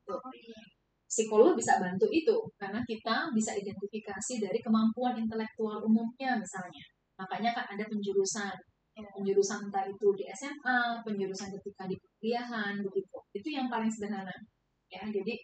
Oh, 0.08 0.32
iya. 0.32 0.60
Psikolog 1.08 1.56
bisa 1.56 1.80
bantu 1.80 2.04
itu 2.12 2.36
karena 2.60 2.84
kita 2.84 3.32
bisa 3.32 3.56
identifikasi 3.56 4.34
dari 4.44 4.60
kemampuan 4.60 5.16
intelektual 5.16 5.80
umumnya 5.80 6.36
misalnya. 6.36 6.84
Makanya 7.16 7.50
kan 7.56 7.64
ada 7.76 7.84
penjurusan. 7.88 8.56
Ya, 8.98 9.06
penjurusan 9.14 9.70
entah 9.70 9.86
itu 9.86 10.08
di 10.18 10.26
SMA 10.34 11.00
penjurusan 11.06 11.54
ketika 11.54 11.86
di 11.88 11.96
kuliahan 11.96 12.82
begitu. 12.82 13.18
Itu 13.32 13.48
yang 13.48 13.70
paling 13.72 13.88
sederhana. 13.88 14.34
Ya 14.88 15.04
jadi 15.08 15.36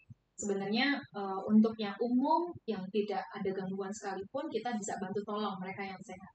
sebenarnya 0.44 1.00
uh, 1.16 1.40
untuk 1.48 1.72
yang 1.80 1.96
umum 1.96 2.52
yang 2.68 2.84
tidak 2.92 3.24
ada 3.32 3.50
gangguan 3.56 3.88
sekalipun 3.88 4.44
kita 4.52 4.76
bisa 4.76 5.00
bantu 5.00 5.24
tolong 5.24 5.56
mereka 5.56 5.80
yang 5.80 6.00
sehat. 6.04 6.32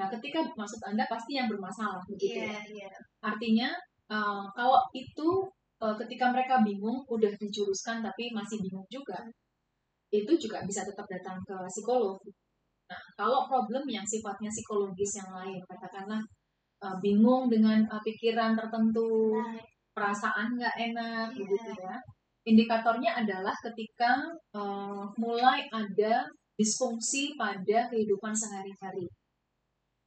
Nah 0.00 0.08
ketika 0.08 0.40
maksud 0.56 0.80
anda 0.88 1.04
pasti 1.04 1.36
yang 1.36 1.52
bermasalah 1.52 2.00
begitu 2.08 2.40
yeah, 2.40 2.64
ya 2.72 2.88
yeah. 2.88 2.96
artinya 3.20 3.68
uh, 4.08 4.48
kalau 4.56 4.80
itu 4.96 5.44
uh, 5.84 5.92
ketika 6.00 6.32
mereka 6.32 6.64
bingung 6.64 7.04
udah 7.12 7.32
dijuruskan 7.36 8.00
tapi 8.00 8.32
masih 8.32 8.64
bingung 8.64 8.88
juga 8.88 9.20
itu 10.08 10.32
juga 10.40 10.64
bisa 10.64 10.80
tetap 10.80 11.04
datang 11.04 11.36
ke 11.44 11.56
psikolog. 11.68 12.16
Nah 12.88 13.00
kalau 13.20 13.44
problem 13.44 13.84
yang 13.84 14.08
sifatnya 14.08 14.48
psikologis 14.48 15.20
yang 15.20 15.28
lain 15.36 15.60
katakanlah 15.68 16.24
uh, 16.80 16.96
bingung 17.04 17.52
dengan 17.52 17.84
uh, 17.92 18.00
pikiran 18.00 18.56
tertentu 18.56 19.36
perasaan 19.92 20.56
nggak 20.56 20.76
enak 20.92 21.28
yeah. 21.32 21.36
begitu 21.36 21.72
ya 21.84 21.96
indikatornya 22.46 23.18
adalah 23.18 23.52
ketika 23.66 24.22
uh, 24.54 25.10
mulai 25.18 25.66
ada 25.74 26.24
disfungsi 26.56 27.36
pada 27.36 27.90
kehidupan 27.92 28.32
sehari-hari. 28.32 29.10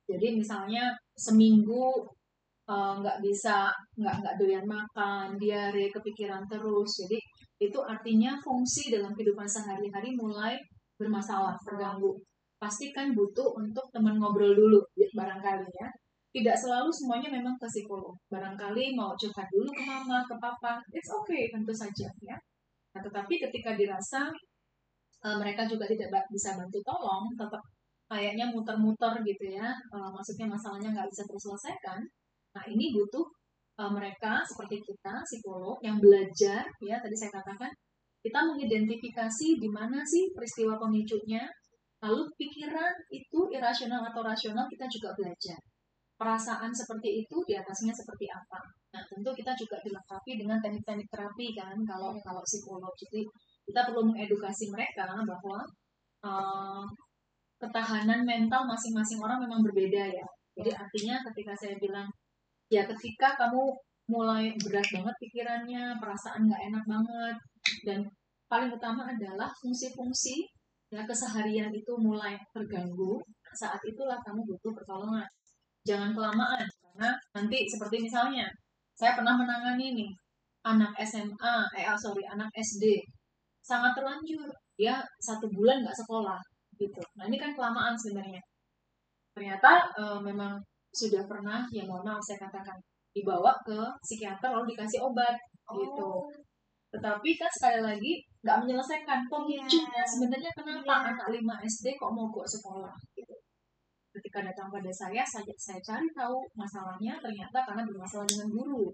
Jadi 0.10 0.34
misalnya 0.34 0.98
seminggu 1.14 2.10
Eh, 2.70 2.94
nggak 3.02 3.18
uh, 3.18 3.22
bisa 3.26 3.74
nggak 3.98 4.16
nggak 4.22 4.36
doyan 4.38 4.66
makan 4.70 5.42
diare 5.42 5.90
kepikiran 5.90 6.46
terus. 6.46 7.02
Jadi 7.02 7.18
itu 7.66 7.80
artinya 7.82 8.38
fungsi 8.46 8.94
dalam 8.94 9.18
kehidupan 9.18 9.50
sehari-hari 9.50 10.14
mulai 10.14 10.54
bermasalah 11.02 11.58
terganggu. 11.66 12.22
Pastikan 12.62 13.18
butuh 13.18 13.58
untuk 13.58 13.90
teman 13.90 14.22
ngobrol 14.22 14.54
dulu 14.54 14.80
barangkali 15.18 15.66
ya 15.82 15.90
tidak 16.30 16.56
selalu 16.58 16.90
semuanya 16.94 17.30
memang 17.34 17.56
ke 17.58 17.68
psikolog 17.68 18.14
barangkali 18.30 18.94
mau 18.94 19.18
curhat 19.18 19.50
dulu 19.50 19.70
ke 19.74 19.84
mama 19.86 20.22
ke 20.26 20.36
papa 20.38 20.78
it's 20.94 21.10
okay 21.10 21.50
tentu 21.50 21.74
saja 21.74 22.08
ya 22.22 22.38
nah, 22.94 23.02
tetapi 23.02 23.42
ketika 23.50 23.74
dirasa 23.74 24.30
uh, 25.26 25.38
mereka 25.42 25.66
juga 25.66 25.90
tidak 25.90 26.26
bisa 26.30 26.54
bantu 26.54 26.78
tolong 26.86 27.34
tetap 27.34 27.62
kayaknya 28.10 28.50
muter-muter 28.50 29.22
gitu 29.26 29.46
ya 29.54 29.74
uh, 29.94 30.10
maksudnya 30.14 30.50
masalahnya 30.50 30.94
nggak 30.94 31.10
bisa 31.10 31.26
terselesaikan 31.26 32.02
Nah, 32.56 32.64
ini 32.66 32.90
butuh 32.94 33.26
uh, 33.82 33.92
mereka 33.94 34.42
seperti 34.42 34.82
kita, 34.82 35.22
psikolog, 35.22 35.78
yang 35.86 36.02
belajar, 36.02 36.66
ya 36.82 36.98
tadi 36.98 37.14
saya 37.14 37.32
katakan, 37.34 37.70
kita 38.20 38.40
mengidentifikasi 38.44 39.48
di 39.62 39.70
mana 39.70 40.04
sih 40.04 40.34
peristiwa 40.34 40.76
pemicunya, 40.76 41.46
lalu 42.04 42.28
pikiran 42.36 42.92
itu 43.12 43.40
irasional 43.54 44.04
atau 44.12 44.22
rasional 44.26 44.66
kita 44.68 44.86
juga 44.92 45.16
belajar. 45.16 45.60
Perasaan 46.20 46.76
seperti 46.76 47.24
itu 47.24 47.38
di 47.48 47.56
atasnya 47.56 47.96
seperti 47.96 48.28
apa. 48.28 48.60
Nah, 48.92 49.04
tentu 49.08 49.32
kita 49.32 49.56
juga 49.56 49.80
dilengkapi 49.80 50.36
dengan 50.36 50.60
teknik-teknik 50.60 51.08
terapi 51.08 51.56
kan, 51.56 51.80
kalau 51.88 52.12
kalau 52.20 52.44
psikolog. 52.44 52.92
Jadi 53.00 53.24
kita 53.64 53.88
perlu 53.88 54.04
mengedukasi 54.12 54.68
mereka 54.68 55.08
bahwa 55.08 55.64
uh, 56.28 56.84
ketahanan 57.56 58.28
mental 58.28 58.68
masing-masing 58.68 59.24
orang 59.24 59.40
memang 59.48 59.64
berbeda 59.64 60.04
ya. 60.12 60.28
Jadi 60.60 60.76
artinya 60.76 61.24
ketika 61.32 61.56
saya 61.56 61.80
bilang 61.80 62.12
ya 62.68 62.84
ketika 62.84 63.40
kamu 63.40 63.64
mulai 64.12 64.52
berat 64.60 64.88
banget 64.92 65.16
pikirannya, 65.24 65.96
perasaan 66.02 66.50
nggak 66.50 66.64
enak 66.68 66.84
banget, 66.84 67.36
dan 67.88 68.00
paling 68.50 68.74
utama 68.74 69.06
adalah 69.06 69.48
fungsi-fungsi 69.62 70.44
ya 70.90 71.06
keseharian 71.06 71.70
itu 71.70 71.94
mulai 72.02 72.34
terganggu, 72.50 73.22
saat 73.54 73.78
itulah 73.86 74.18
kamu 74.26 74.42
butuh 74.50 74.74
pertolongan. 74.74 75.30
Jangan 75.90 76.14
kelamaan, 76.14 76.66
karena 76.70 77.10
nanti 77.34 77.66
seperti 77.66 78.06
misalnya, 78.06 78.46
saya 78.94 79.18
pernah 79.18 79.34
menangani 79.34 79.98
nih, 79.98 80.10
anak 80.62 80.94
SMA, 81.02 81.56
eh 81.74 81.90
oh, 81.90 81.98
sorry, 81.98 82.22
anak 82.30 82.50
SD, 82.54 83.02
sangat 83.66 83.98
terlanjur, 83.98 84.46
dia 84.78 85.02
satu 85.18 85.50
bulan 85.50 85.82
nggak 85.82 85.98
sekolah, 85.98 86.38
gitu. 86.78 87.02
Nah 87.18 87.26
ini 87.26 87.42
kan 87.42 87.58
kelamaan 87.58 87.98
sebenarnya. 87.98 88.42
Ternyata 89.34 89.90
e, 89.98 90.04
memang 90.22 90.62
sudah 90.94 91.24
pernah 91.30 91.66
ya 91.70 91.86
mohon 91.86 92.02
maaf 92.02 92.22
saya 92.22 92.42
katakan 92.42 92.78
dibawa 93.14 93.54
ke 93.62 93.78
psikiater 94.02 94.50
lalu 94.50 94.74
dikasih 94.74 95.02
obat 95.06 95.38
gitu. 95.70 95.70
oh. 95.70 95.78
gitu 95.78 96.12
tetapi 96.90 97.38
kan 97.38 97.52
sekali 97.54 97.86
lagi 97.86 98.14
nggak 98.42 98.66
menyelesaikan 98.66 99.30
pemicunya 99.30 99.94
yeah. 99.94 100.06
sebenarnya 100.10 100.50
kenapa 100.58 101.06
yeah. 101.06 101.10
anak 101.14 101.28
5 101.30 101.70
SD 101.70 101.86
kok 101.94 102.10
mau 102.10 102.34
ke 102.34 102.42
sekolah 102.42 102.94
gitu 103.14 103.29
ketika 104.16 104.42
datang 104.42 104.74
pada 104.74 104.92
saya, 104.92 105.22
saya, 105.26 105.54
saya 105.58 105.80
cari 105.84 106.08
tahu 106.14 106.42
masalahnya 106.58 107.22
ternyata 107.22 107.66
karena 107.66 107.86
bermasalah 107.86 108.26
dengan 108.26 108.50
guru. 108.50 108.90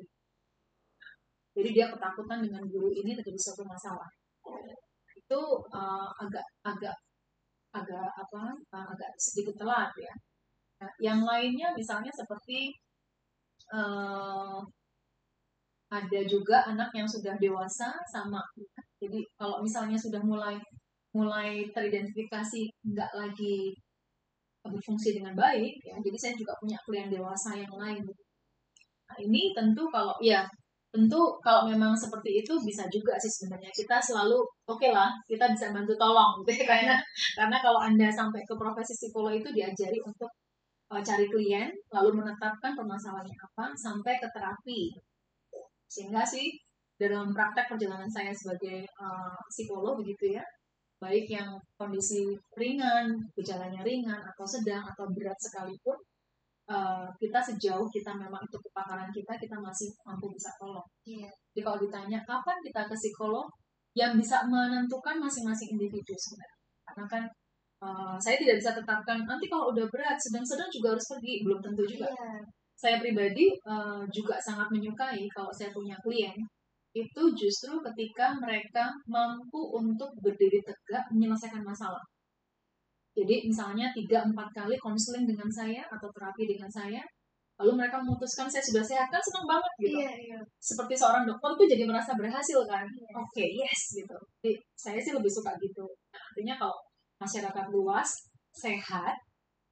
Jadi 1.56 1.70
dia 1.72 1.88
ketakutan 1.88 2.44
dengan 2.44 2.64
guru 2.68 2.92
ini 2.92 3.16
terjadi 3.16 3.40
suatu 3.40 3.64
masalah. 3.64 4.10
Itu 5.16 5.42
uh, 5.72 6.10
agak 6.20 6.44
agak 6.68 6.96
agak 7.72 8.10
apa? 8.12 8.44
Uh, 8.76 8.88
agak 8.92 9.12
sedikit 9.16 9.56
telat 9.64 9.92
ya. 9.96 10.14
Nah, 10.84 10.92
yang 11.00 11.24
lainnya 11.24 11.72
misalnya 11.72 12.12
seperti 12.12 12.76
uh, 13.72 14.60
ada 15.90 16.22
juga 16.28 16.68
anak 16.68 16.92
yang 16.92 17.08
sudah 17.08 17.40
dewasa 17.40 17.94
sama 18.10 18.42
jadi 19.00 19.22
kalau 19.40 19.62
misalnya 19.62 19.96
sudah 19.96 20.20
mulai 20.26 20.58
mulai 21.16 21.70
teridentifikasi 21.72 22.62
nggak 22.92 23.12
lagi 23.16 23.72
berfungsi 24.70 25.18
dengan 25.18 25.34
baik 25.38 25.74
ya. 25.86 25.96
Jadi 26.02 26.18
saya 26.18 26.34
juga 26.38 26.54
punya 26.62 26.78
klien 26.86 27.08
dewasa 27.10 27.58
yang 27.58 27.74
lain. 27.74 28.04
Nah 29.06 29.18
ini 29.22 29.54
tentu 29.54 29.86
kalau 29.94 30.18
ya 30.22 30.46
tentu 30.96 31.20
kalau 31.44 31.68
memang 31.68 31.92
seperti 31.92 32.40
itu 32.40 32.54
bisa 32.64 32.88
juga 32.88 33.20
sih 33.20 33.30
sebenarnya. 33.30 33.70
Kita 33.76 34.00
selalu 34.00 34.40
oke 34.66 34.80
okay 34.80 34.92
lah 34.96 35.12
kita 35.28 35.52
bisa 35.52 35.76
bantu 35.76 35.94
tolong 36.00 36.42
gitu 36.44 36.64
ya 36.64 36.66
karena 36.72 36.96
karena 37.36 37.58
kalau 37.60 37.80
anda 37.84 38.08
sampai 38.08 38.42
ke 38.48 38.54
profesi 38.56 38.94
psikolog 38.96 39.36
itu 39.36 39.50
diajari 39.52 40.00
untuk 40.02 40.32
uh, 40.92 41.02
cari 41.04 41.26
klien 41.28 41.70
lalu 41.92 42.22
menetapkan 42.24 42.72
permasalahannya 42.78 43.36
apa 43.36 43.66
sampai 43.76 44.14
ke 44.22 44.28
terapi. 44.32 44.82
Sehingga 45.92 46.24
sih 46.26 46.56
dalam 46.96 47.36
praktek 47.36 47.68
perjalanan 47.76 48.08
saya 48.08 48.32
sebagai 48.32 48.88
uh, 48.96 49.36
psikolog 49.52 50.00
begitu 50.00 50.40
ya, 50.40 50.44
baik 51.06 51.30
yang 51.30 51.54
kondisi 51.78 52.34
ringan, 52.58 53.14
gejalanya 53.38 53.86
ringan 53.86 54.18
atau 54.26 54.46
sedang 54.50 54.82
atau 54.82 55.06
berat 55.14 55.38
sekalipun, 55.38 55.98
uh, 56.74 57.06
kita 57.22 57.40
sejauh 57.40 57.86
kita 57.94 58.12
memang 58.18 58.42
itu 58.42 58.58
kepakaran 58.58 59.10
kita, 59.14 59.38
kita 59.38 59.58
masih 59.62 59.94
mampu 60.02 60.34
bisa 60.34 60.50
tolong. 60.58 60.86
Yeah. 61.06 61.30
Jadi 61.54 61.62
kalau 61.62 61.78
ditanya 61.78 62.20
kapan 62.26 62.58
kita 62.66 62.82
ke 62.90 62.96
psikolog, 62.98 63.46
yang 63.96 64.18
bisa 64.18 64.44
menentukan 64.50 65.22
masing-masing 65.22 65.78
individu 65.78 66.12
sebenarnya. 66.18 66.60
Karena 66.84 67.06
kan 67.08 67.24
uh, 67.86 68.18
saya 68.20 68.36
tidak 68.42 68.60
bisa 68.60 68.76
tetapkan 68.76 69.24
nanti 69.24 69.46
kalau 69.48 69.72
udah 69.72 69.86
berat, 69.94 70.18
sedang-sedang 70.18 70.68
juga 70.74 70.98
harus 70.98 71.06
pergi, 71.06 71.46
belum 71.46 71.60
tentu 71.62 71.84
juga. 71.86 72.10
Yeah 72.10 72.44
saya 72.76 73.00
pribadi 73.00 73.56
uh, 73.64 74.04
juga 74.12 74.36
sangat 74.44 74.68
menyukai 74.68 75.24
kalau 75.32 75.50
saya 75.50 75.72
punya 75.72 75.96
klien 76.04 76.36
itu 76.96 77.22
justru 77.36 77.75
ketika 77.92 78.32
mereka 78.40 78.88
mampu 79.12 79.60
untuk 79.75 80.08
berdiri 80.24 80.64
tegak 80.64 81.04
menyelesaikan 81.12 81.60
masalah. 81.60 82.00
Jadi 83.16 83.48
misalnya 83.48 83.92
tiga 83.92 84.24
empat 84.24 84.52
kali 84.56 84.75
konseling 84.80 85.28
dengan 85.28 85.48
saya 85.52 85.84
atau 85.92 86.08
terapi 86.12 86.48
dengan 86.48 86.68
saya, 86.72 87.04
lalu 87.60 87.84
mereka 87.84 88.00
memutuskan 88.00 88.48
saya 88.48 88.64
sudah 88.64 88.84
sehat 88.84 89.08
kan 89.12 89.20
senang 89.20 89.48
banget 89.48 89.72
gitu. 89.80 89.98
Iya, 90.00 90.12
iya. 90.20 90.40
Seperti 90.60 90.96
seorang 90.96 91.24
dokter 91.28 91.52
tuh 91.56 91.68
jadi 91.68 91.84
merasa 91.88 92.12
berhasil 92.16 92.60
kan. 92.68 92.84
Iya. 92.88 93.12
Oke, 93.16 93.32
okay, 93.32 93.48
yes 93.56 93.82
gitu. 93.96 94.18
Jadi 94.44 94.52
saya 94.75 95.00
sih 95.00 95.12
lebih 95.16 95.32
suka 95.32 95.52
gitu. 95.60 95.88
Nah, 96.12 96.22
artinya 96.32 96.56
kalau 96.60 96.75
masyarakat 97.20 97.66
luas 97.72 98.08
sehat 98.56 99.16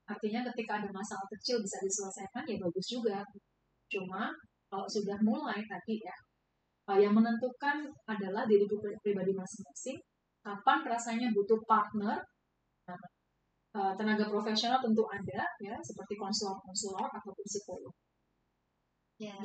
Artinya 0.03 0.43
ketika 0.51 0.83
ada 0.83 0.89
masalah 0.91 1.23
kecil 1.31 1.63
bisa 1.63 1.79
diselesaikan 1.79 2.43
ya 2.43 2.57
bagus 2.59 2.85
juga. 2.91 3.23
Cuma 3.87 4.35
kalau 4.67 4.87
sudah 4.89 5.15
mulai 5.23 5.63
tadi 5.63 6.03
ya, 6.03 6.15
yang 6.99 7.15
menentukan 7.15 7.87
adalah 8.03 8.43
diri 8.43 8.67
pribadi 8.99 9.31
masing-masing. 9.31 9.97
Kapan 10.43 10.83
rasanya 10.83 11.31
butuh 11.31 11.55
partner, 11.63 12.19
nah, 12.83 12.99
eh, 13.79 13.93
tenaga 13.95 14.27
profesional 14.27 14.83
tentu 14.83 15.07
ada 15.07 15.47
ya, 15.63 15.75
seperti 15.79 16.19
konselor-konselor 16.19 17.07
atau 17.07 17.31
psikolog. 17.47 17.95
Ya, 19.15 19.39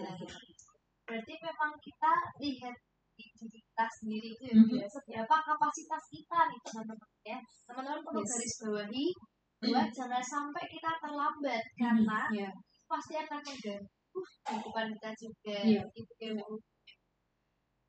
berarti 1.07 1.35
memang 1.39 1.79
kita 1.79 2.13
lihat 2.43 2.77
di 3.15 3.25
diri 3.35 3.59
kita 3.63 3.87
sendiri 3.87 4.29
itu 4.35 4.43
ya, 4.51 4.55
mm 4.59 4.67
-hmm. 4.67 4.91
seperti 4.91 5.15
apa 5.23 5.37
kapasitas 5.43 6.03
kita 6.11 6.39
nih 6.51 6.61
teman-teman 6.67 7.11
ya. 7.23 7.39
Teman-teman 7.67 8.03
perlu 8.03 8.23
yes. 8.23 8.31
garis 8.35 8.55
bawahi 8.63 9.07
dua 9.59 9.83
hmm. 9.83 9.91
jangan 9.91 10.23
sampai 10.23 10.65
kita 10.71 10.91
terlambat 11.03 11.59
hmm, 11.59 11.79
karena 11.83 12.21
yeah. 12.31 12.53
pasti 12.87 13.19
akan 13.19 13.43
mengganggu 13.43 14.23
kehidupan 14.47 14.87
kita 14.95 15.11
juga 15.19 15.59
yeah. 15.67 15.85
itu 15.99 16.15
ya 16.23 16.31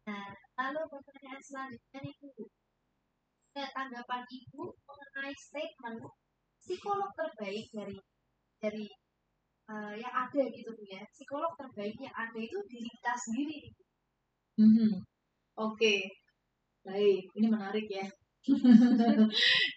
nah 0.09 0.33
lalu 0.57 0.81
pertanyaan 0.89 1.41
selanjutnya 1.41 1.99
nih 2.01 2.15
bu. 2.17 2.45
Tanggapan 3.53 4.23
ibu 4.25 4.63
mengenai 4.87 5.35
statement 5.35 5.99
psikolog 6.57 7.11
terbaik 7.13 7.67
dari 7.75 7.97
dari 8.57 8.85
uh, 9.69 9.93
yang 9.93 10.13
ada 10.13 10.41
gitu 10.49 10.71
bu 10.73 10.83
ya. 10.89 11.01
Psikolog 11.13 11.53
terbaik 11.53 11.93
yang 12.01 12.15
ada 12.17 12.39
itu 12.41 12.57
diri 12.65 12.89
kita 12.89 13.13
sendiri 13.13 13.57
mm 14.57 14.69
-hmm. 14.73 14.91
oke. 15.61 15.77
Okay. 15.77 15.99
baik 16.79 17.27
ini 17.35 17.47
menarik 17.51 17.85
ya. 17.91 18.07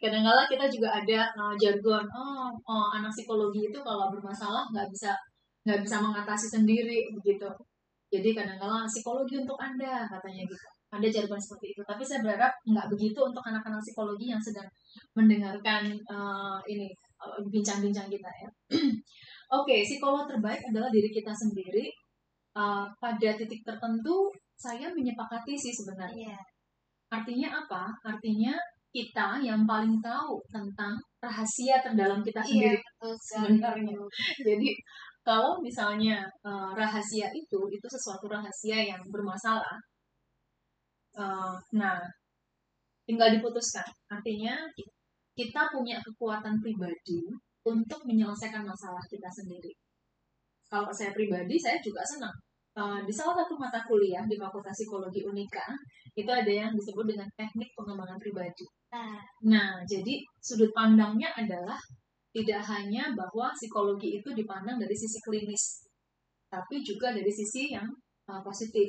Kadang-kala 0.03 0.47
kita 0.47 0.71
juga 0.71 0.95
ada 0.95 1.27
uh, 1.35 1.55
jargon 1.59 2.07
oh, 2.15 2.55
oh 2.63 2.87
anak 2.95 3.11
psikologi 3.11 3.69
itu 3.69 3.79
kalau 3.83 4.07
bermasalah 4.15 4.71
nggak 4.71 4.87
bisa 4.95 5.13
nggak 5.67 5.83
bisa 5.83 5.99
mengatasi 5.99 6.47
sendiri 6.47 7.11
begitu 7.11 7.51
jadi 8.13 8.29
kadang-kala 8.37 8.85
psikologi 8.85 9.41
untuk 9.41 9.57
anda 9.57 10.05
katanya 10.05 10.45
gitu. 10.45 10.67
Ada 10.93 11.09
jargon 11.09 11.41
seperti 11.41 11.73
itu. 11.73 11.81
Tapi 11.89 12.05
saya 12.05 12.21
berharap 12.21 12.53
nggak 12.69 12.87
begitu 12.93 13.17
untuk 13.25 13.41
anak-anak 13.41 13.81
psikologi 13.81 14.29
yang 14.29 14.43
sedang 14.45 14.69
mendengarkan 15.17 15.89
uh, 16.13 16.61
ini 16.69 16.93
bincang-bincang 17.49 18.13
kita 18.13 18.29
ya. 18.29 18.49
Oke 19.57 19.73
okay, 19.73 19.81
psikolog 19.89 20.29
terbaik 20.29 20.61
adalah 20.69 20.93
diri 20.93 21.09
kita 21.09 21.33
sendiri. 21.33 21.89
Uh, 22.53 22.85
pada 23.01 23.33
titik 23.33 23.65
tertentu 23.65 24.29
saya 24.61 24.93
menyepakati 24.93 25.57
sih 25.57 25.73
sebenarnya. 25.73 26.37
Yeah 26.37 26.45
Artinya 27.13 27.49
apa? 27.61 27.93
Artinya 28.09 28.57
kita 28.89 29.41
yang 29.45 29.69
paling 29.69 30.01
tahu 30.01 30.41
tentang 30.49 30.97
rahasia 31.21 31.81
terdalam 31.81 32.25
kita 32.25 32.41
iya, 32.45 32.49
sendiri 32.49 32.79
iya, 32.81 33.13
sebenarnya. 33.21 33.97
Jadi 34.41 34.69
kalau 35.23 35.63
misalnya 35.63 36.27
uh, 36.43 36.75
rahasia 36.75 37.31
itu 37.31 37.61
itu 37.71 37.87
sesuatu 37.87 38.27
rahasia 38.27 38.79
yang 38.95 39.03
bermasalah, 39.07 39.79
uh, 41.19 41.55
nah 41.75 41.99
tinggal 43.07 43.31
diputuskan. 43.31 43.87
Artinya 44.11 44.55
kita 45.39 45.63
punya 45.71 46.03
kekuatan 46.03 46.59
pribadi 46.59 47.23
untuk 47.63 48.03
menyelesaikan 48.05 48.67
masalah 48.67 49.03
kita 49.07 49.31
sendiri. 49.31 49.73
Kalau 50.67 50.91
saya 50.91 51.15
pribadi, 51.15 51.55
saya 51.61 51.79
juga 51.79 52.03
senang 52.03 52.35
uh, 52.77 53.01
di 53.05 53.13
salah 53.13 53.45
satu 53.45 53.55
mata 53.61 53.81
kuliah 53.85 54.25
di 54.25 54.37
Fakultas 54.41 54.77
Psikologi 54.77 55.21
Unika 55.25 55.65
itu 56.17 56.29
ada 56.29 56.49
yang 56.49 56.73
disebut 56.73 57.05
dengan 57.09 57.29
teknik 57.37 57.73
pengembangan 57.77 58.19
pribadi. 58.21 58.65
Nah, 58.93 59.21
nah 59.45 59.71
jadi 59.89 60.21
sudut 60.41 60.69
pandangnya 60.77 61.33
adalah 61.37 61.77
tidak 62.33 62.65
hanya 62.65 63.13
bahwa 63.13 63.53
psikologi 63.53 64.19
itu 64.21 64.29
dipandang 64.33 64.81
dari 64.81 64.97
sisi 64.97 65.21
klinis, 65.21 65.85
tapi 66.49 66.81
juga 66.81 67.13
dari 67.13 67.29
sisi 67.29 67.77
yang 67.77 67.87
uh, 68.29 68.41
positif, 68.41 68.89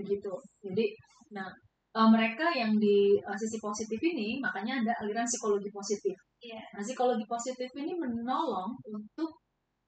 begitu. 0.00 0.32
Jadi, 0.64 0.96
nah 1.36 1.52
uh, 1.94 2.08
mereka 2.08 2.48
yang 2.56 2.76
di 2.80 3.20
uh, 3.20 3.36
sisi 3.36 3.60
positif 3.60 4.00
ini 4.00 4.40
makanya 4.40 4.80
ada 4.80 4.92
aliran 5.04 5.28
psikologi 5.28 5.68
positif. 5.68 6.16
Yeah. 6.40 6.64
Nah, 6.72 6.80
psikologi 6.80 7.28
positif 7.28 7.68
ini 7.76 7.92
menolong 7.98 8.72
untuk 8.88 9.30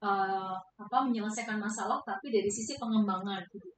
uh, 0.05 0.57
apa 0.57 0.99
menyelesaikan 1.07 1.61
masalah 1.61 2.01
tapi 2.03 2.33
dari 2.33 2.49
sisi 2.49 2.77
pengembangan 2.81 3.45
gitu. 3.53 3.71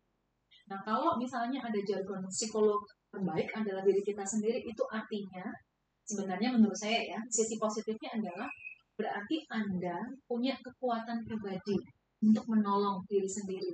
Nah 0.70 0.78
kalau 0.86 1.18
misalnya 1.18 1.60
ada 1.60 1.80
jargon 1.84 2.22
psikolog 2.30 2.80
terbaik 3.12 3.50
adalah 3.52 3.82
diri 3.84 4.00
kita 4.00 4.24
sendiri 4.24 4.62
itu 4.62 4.82
artinya 4.88 5.44
sebenarnya 6.06 6.54
menurut 6.54 6.74
saya 6.78 6.96
ya 7.02 7.18
sisi 7.28 7.60
positifnya 7.60 8.16
adalah 8.16 8.48
berarti 8.96 9.36
anda 9.48 9.96
punya 10.28 10.54
kekuatan 10.60 11.24
pribadi 11.24 11.76
untuk 12.22 12.44
menolong 12.46 13.02
diri 13.10 13.26
sendiri. 13.26 13.72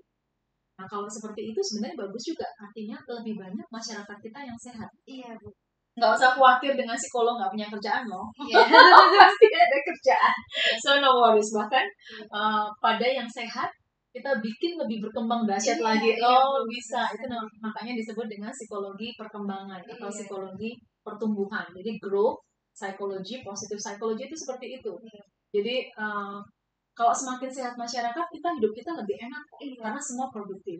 Nah 0.78 0.86
kalau 0.86 1.10
seperti 1.10 1.50
itu 1.52 1.60
sebenarnya 1.60 1.98
bagus 1.98 2.22
juga. 2.22 2.46
Artinya 2.62 2.96
lebih 3.20 3.34
banyak 3.36 3.66
masyarakat 3.68 4.18
kita 4.22 4.38
yang 4.46 4.58
sehat. 4.58 4.90
Iya 5.04 5.34
bu. 5.42 5.50
Nggak 5.98 6.14
usah 6.14 6.30
khawatir 6.38 6.78
dengan 6.78 6.94
psikolog 6.94 7.34
nggak 7.34 7.50
punya 7.50 7.66
kerjaan 7.66 8.06
loh. 8.06 8.30
Yeah. 8.46 8.62
pasti 9.20 9.46
ada 9.50 9.78
kerjaan. 9.82 10.36
So 10.78 11.02
no 11.02 11.18
worries. 11.18 11.50
Bahkan 11.50 11.84
uh, 12.30 12.70
pada 12.78 13.06
yang 13.06 13.26
sehat 13.26 13.66
kita 14.14 14.38
bikin 14.40 14.78
lebih 14.78 15.04
berkembang 15.04 15.44
dahsyat 15.44 15.82
yeah, 15.82 15.86
lagi. 15.92 16.10
yeah, 16.14 16.38
oh 16.38 16.62
bisa. 16.70 17.10
Itu 17.10 17.26
makanya 17.58 17.98
disebut 17.98 18.30
dengan 18.30 18.54
psikologi 18.54 19.18
perkembangan 19.18 19.82
yeah. 19.82 19.94
atau 19.98 20.08
psikologi 20.08 20.78
pertumbuhan. 21.02 21.66
Jadi 21.74 21.98
growth 21.98 22.38
psikologi 22.78 23.42
positif 23.42 23.82
psikologi 23.82 24.30
itu 24.30 24.36
seperti 24.38 24.78
itu 24.78 24.92
yeah. 25.02 25.26
jadi 25.50 25.76
uh, 25.98 26.38
kalau 26.94 27.14
semakin 27.14 27.50
sehat 27.50 27.74
masyarakat 27.74 28.26
kita 28.30 28.48
hidup 28.54 28.72
kita 28.74 28.90
lebih 28.94 29.18
enak 29.18 29.44
yeah. 29.58 29.74
karena 29.82 29.98
semua 29.98 30.30
produktif 30.30 30.78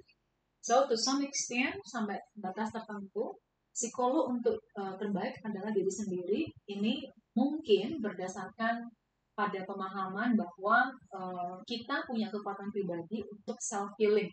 so 0.63 0.87
to 0.87 0.95
some 0.95 1.19
extent 1.27 1.75
sampai 1.91 2.23
batas 2.39 2.71
tertentu 2.71 3.35
psikolog 3.79 4.35
untuk 4.35 4.59
uh, 4.75 4.99
terbaik 4.99 5.39
adalah 5.47 5.71
diri 5.71 5.87
sendiri. 5.87 6.41
Ini 6.67 7.07
mungkin 7.39 8.03
berdasarkan 8.03 8.91
pada 9.39 9.61
pemahaman 9.63 10.35
bahwa 10.35 10.91
uh, 11.15 11.63
kita 11.63 12.03
punya 12.11 12.27
kekuatan 12.27 12.75
pribadi 12.75 13.23
untuk 13.23 13.55
self 13.63 13.95
healing. 14.03 14.27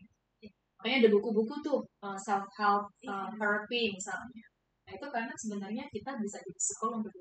Makanya 0.81 1.05
ada 1.05 1.09
buku-buku 1.13 1.61
tuh 1.61 1.85
uh, 2.01 2.17
self 2.17 2.49
help 2.57 2.89
uh, 3.05 3.29
therapy 3.37 3.93
misalnya. 3.93 4.45
Nah 4.89 4.91
itu 4.97 5.07
karena 5.13 5.33
sebenarnya 5.37 5.85
kita 5.93 6.17
bisa 6.17 6.41
jadi 6.41 6.57
psikolog 6.57 7.05
untuk 7.05 7.13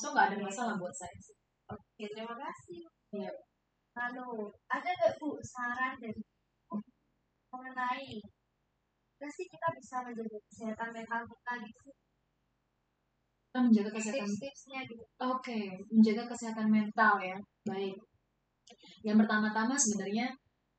So 0.00 0.16
nggak 0.16 0.32
ada 0.32 0.36
masalah 0.40 0.74
buat 0.80 0.96
saya 0.96 1.12
sih. 1.20 1.36
Oke, 1.68 2.08
terima 2.08 2.32
kasih. 2.32 2.88
Iya. 3.12 3.32
Lalu, 3.92 4.48
ada 4.72 4.88
nggak 4.88 5.20
Bu 5.20 5.36
saran 5.44 6.00
dari 6.00 6.22
mengenai 7.50 8.22
sih 9.28 9.46
kita 9.52 9.68
bisa 9.76 10.00
menjaga 10.00 10.38
kesehatan 10.48 10.88
mental 10.96 11.20
kita 11.28 11.52
gitu? 11.68 11.88
Kita 13.50 13.58
menjaga 13.60 13.90
kesehatan 13.92 14.24
tips-tipsnya 14.24 14.80
gitu. 14.88 15.04
Oke, 15.20 15.28
okay. 15.36 15.64
menjaga 15.92 16.24
kesehatan 16.32 16.68
mental 16.72 17.20
ya. 17.20 17.36
Baik. 17.68 18.00
Yang 19.04 19.16
pertama-tama 19.26 19.76
sebenarnya 19.76 20.32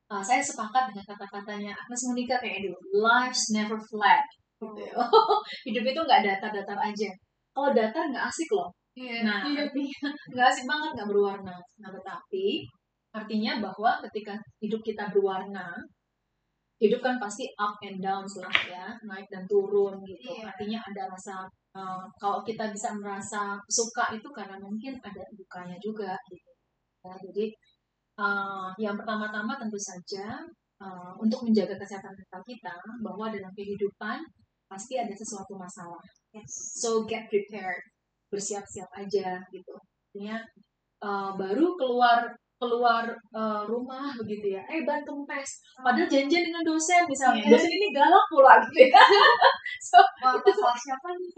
uh, 0.10 0.24
saya 0.26 0.42
sepakat 0.42 0.90
dengan 0.90 1.06
kata-katanya 1.06 1.72
Agnes 1.78 2.02
Monica 2.10 2.42
kayak 2.42 2.66
dulu. 2.66 2.80
Life's 3.06 3.54
never 3.54 3.78
flat. 3.78 4.26
Gitu. 4.58 4.84
Hidup 5.70 5.84
itu 5.86 6.02
nggak 6.02 6.22
datar-datar 6.26 6.80
aja. 6.82 7.10
Kalau 7.54 7.70
datar 7.76 8.10
nggak 8.10 8.26
asik 8.26 8.50
loh. 8.56 8.72
Yeah. 8.96 9.24
Nah, 9.24 9.48
artinya 9.48 10.12
nggak 10.36 10.48
asik 10.52 10.66
banget, 10.68 10.90
nggak 11.00 11.10
berwarna. 11.10 11.56
Nah, 11.80 11.90
tetapi 11.96 12.68
artinya 13.16 13.64
bahwa 13.64 13.92
ketika 14.08 14.36
hidup 14.60 14.82
kita 14.84 15.08
berwarna, 15.16 15.72
hidup 16.82 17.00
kan 17.00 17.16
pasti 17.22 17.48
up 17.56 17.78
and 17.86 18.04
down 18.04 18.26
lah 18.26 18.58
ya, 18.68 18.86
naik 19.08 19.28
dan 19.32 19.48
turun 19.48 20.02
gitu. 20.04 20.28
Yeah. 20.36 20.52
Artinya 20.52 20.80
ada 20.84 21.04
rasa 21.08 21.36
uh, 21.78 22.04
kalau 22.20 22.44
kita 22.44 22.68
bisa 22.74 22.92
merasa 23.00 23.56
suka 23.72 24.12
itu 24.12 24.28
karena 24.36 24.60
mungkin 24.60 25.00
ada 25.00 25.24
dukanya 25.32 25.78
juga 25.80 26.18
gitu. 26.28 26.52
Ya, 27.02 27.14
jadi 27.18 27.46
uh, 28.20 28.70
yang 28.76 29.00
pertama-tama 29.00 29.56
tentu 29.56 29.80
saja 29.80 30.44
uh, 30.84 31.14
untuk 31.16 31.48
menjaga 31.48 31.80
kesehatan 31.80 32.12
mental 32.12 32.42
kita 32.44 32.76
bahwa 33.00 33.32
dalam 33.32 33.50
kehidupan 33.56 34.20
pasti 34.68 35.00
ada 35.00 35.12
sesuatu 35.16 35.56
masalah. 35.56 36.04
Yes. 36.32 36.80
So 36.80 37.04
get 37.08 37.28
prepared 37.28 37.84
bersiap-siap 38.32 38.89
aja 38.96 39.38
gitu. 39.52 39.76
Artinya 40.12 40.39
uh, 41.04 41.36
baru 41.36 41.76
keluar 41.76 42.32
keluar 42.62 43.10
uh, 43.34 43.65
rumah 43.65 44.13
begitu 44.22 44.54
ya. 44.54 44.62
Eh 44.70 44.86
ban 44.86 45.02
kempes 45.02 45.65
padahal 45.82 46.06
janjian 46.06 46.46
dengan 46.46 46.62
dosen 46.62 47.02
misalnya. 47.10 47.41
Yeah. 47.41 47.58
dosen 47.58 47.74
ini 47.74 47.89
galak 47.89 48.26
pula 48.30 48.62
gitu 48.70 48.86
ya. 48.86 49.02
So 49.82 49.98
Wah, 49.98 50.38
itu 50.38 50.52
salah 50.54 50.78
siapa 50.78 51.10
nih? 51.17 51.32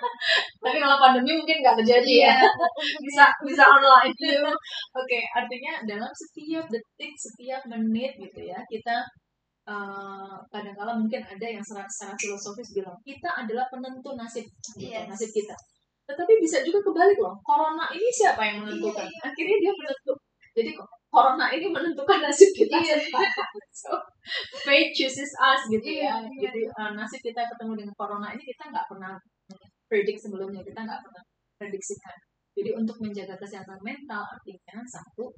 Tapi 0.66 0.76
kalau 0.82 0.98
pandemi 0.98 1.38
mungkin 1.38 1.62
nggak 1.62 1.78
terjadi 1.78 2.12
ya. 2.26 2.34
Iya. 2.42 2.50
bisa 3.06 3.24
bisa 3.46 3.62
online. 3.62 4.10
Oke 4.10 4.58
okay, 5.06 5.22
artinya 5.38 5.86
dalam 5.86 6.10
setiap 6.10 6.66
detik 6.66 7.14
setiap 7.14 7.62
menit 7.70 8.18
gitu 8.18 8.42
ya 8.42 8.58
kita 8.66 9.06
uh, 9.70 10.34
kadang-kala 10.50 10.98
mungkin 10.98 11.22
ada 11.22 11.46
yang 11.46 11.62
secara, 11.62 11.86
secara 11.86 12.18
filosofis 12.18 12.74
bilang 12.74 12.98
kita 13.06 13.30
adalah 13.38 13.70
penentu 13.70 14.18
nasib 14.18 14.42
gitu, 14.74 14.90
yes. 14.90 15.06
nasib 15.06 15.30
kita 15.30 15.54
tetapi 16.06 16.32
bisa 16.38 16.62
juga 16.62 16.78
kebalik 16.86 17.18
loh. 17.18 17.34
Corona 17.42 17.90
ini 17.90 18.08
siapa 18.14 18.42
yang 18.46 18.62
menentukan? 18.62 19.02
Iya, 19.02 19.10
iya. 19.10 19.26
Akhirnya 19.26 19.56
dia 19.58 19.72
menentukan. 19.74 20.26
Jadi 20.56 20.70
corona 21.10 21.46
ini 21.52 21.66
menentukan 21.68 22.18
nasib 22.22 22.50
kita. 22.54 22.78
Iya. 22.78 22.96
so, 23.82 23.90
fate 24.62 24.94
chooses 24.94 25.30
us 25.36 25.60
gitu 25.66 25.82
ya. 25.82 26.14
Iya, 26.22 26.30
iya. 26.30 26.40
Jadi 26.46 26.62
uh, 26.70 26.90
nasib 26.94 27.20
kita 27.20 27.42
ketemu 27.50 27.72
dengan 27.84 27.94
corona 27.98 28.30
ini 28.30 28.42
kita 28.46 28.70
nggak 28.70 28.86
pernah 28.86 29.18
predik 29.90 30.16
sebelumnya. 30.16 30.62
Kita 30.62 30.80
nggak 30.86 31.00
pernah 31.02 31.22
prediksikan. 31.58 32.16
Jadi 32.56 32.70
untuk 32.72 32.96
menjaga 33.02 33.36
kesehatan 33.36 33.82
mental 33.84 34.24
artinya 34.24 34.80
satu 34.88 35.28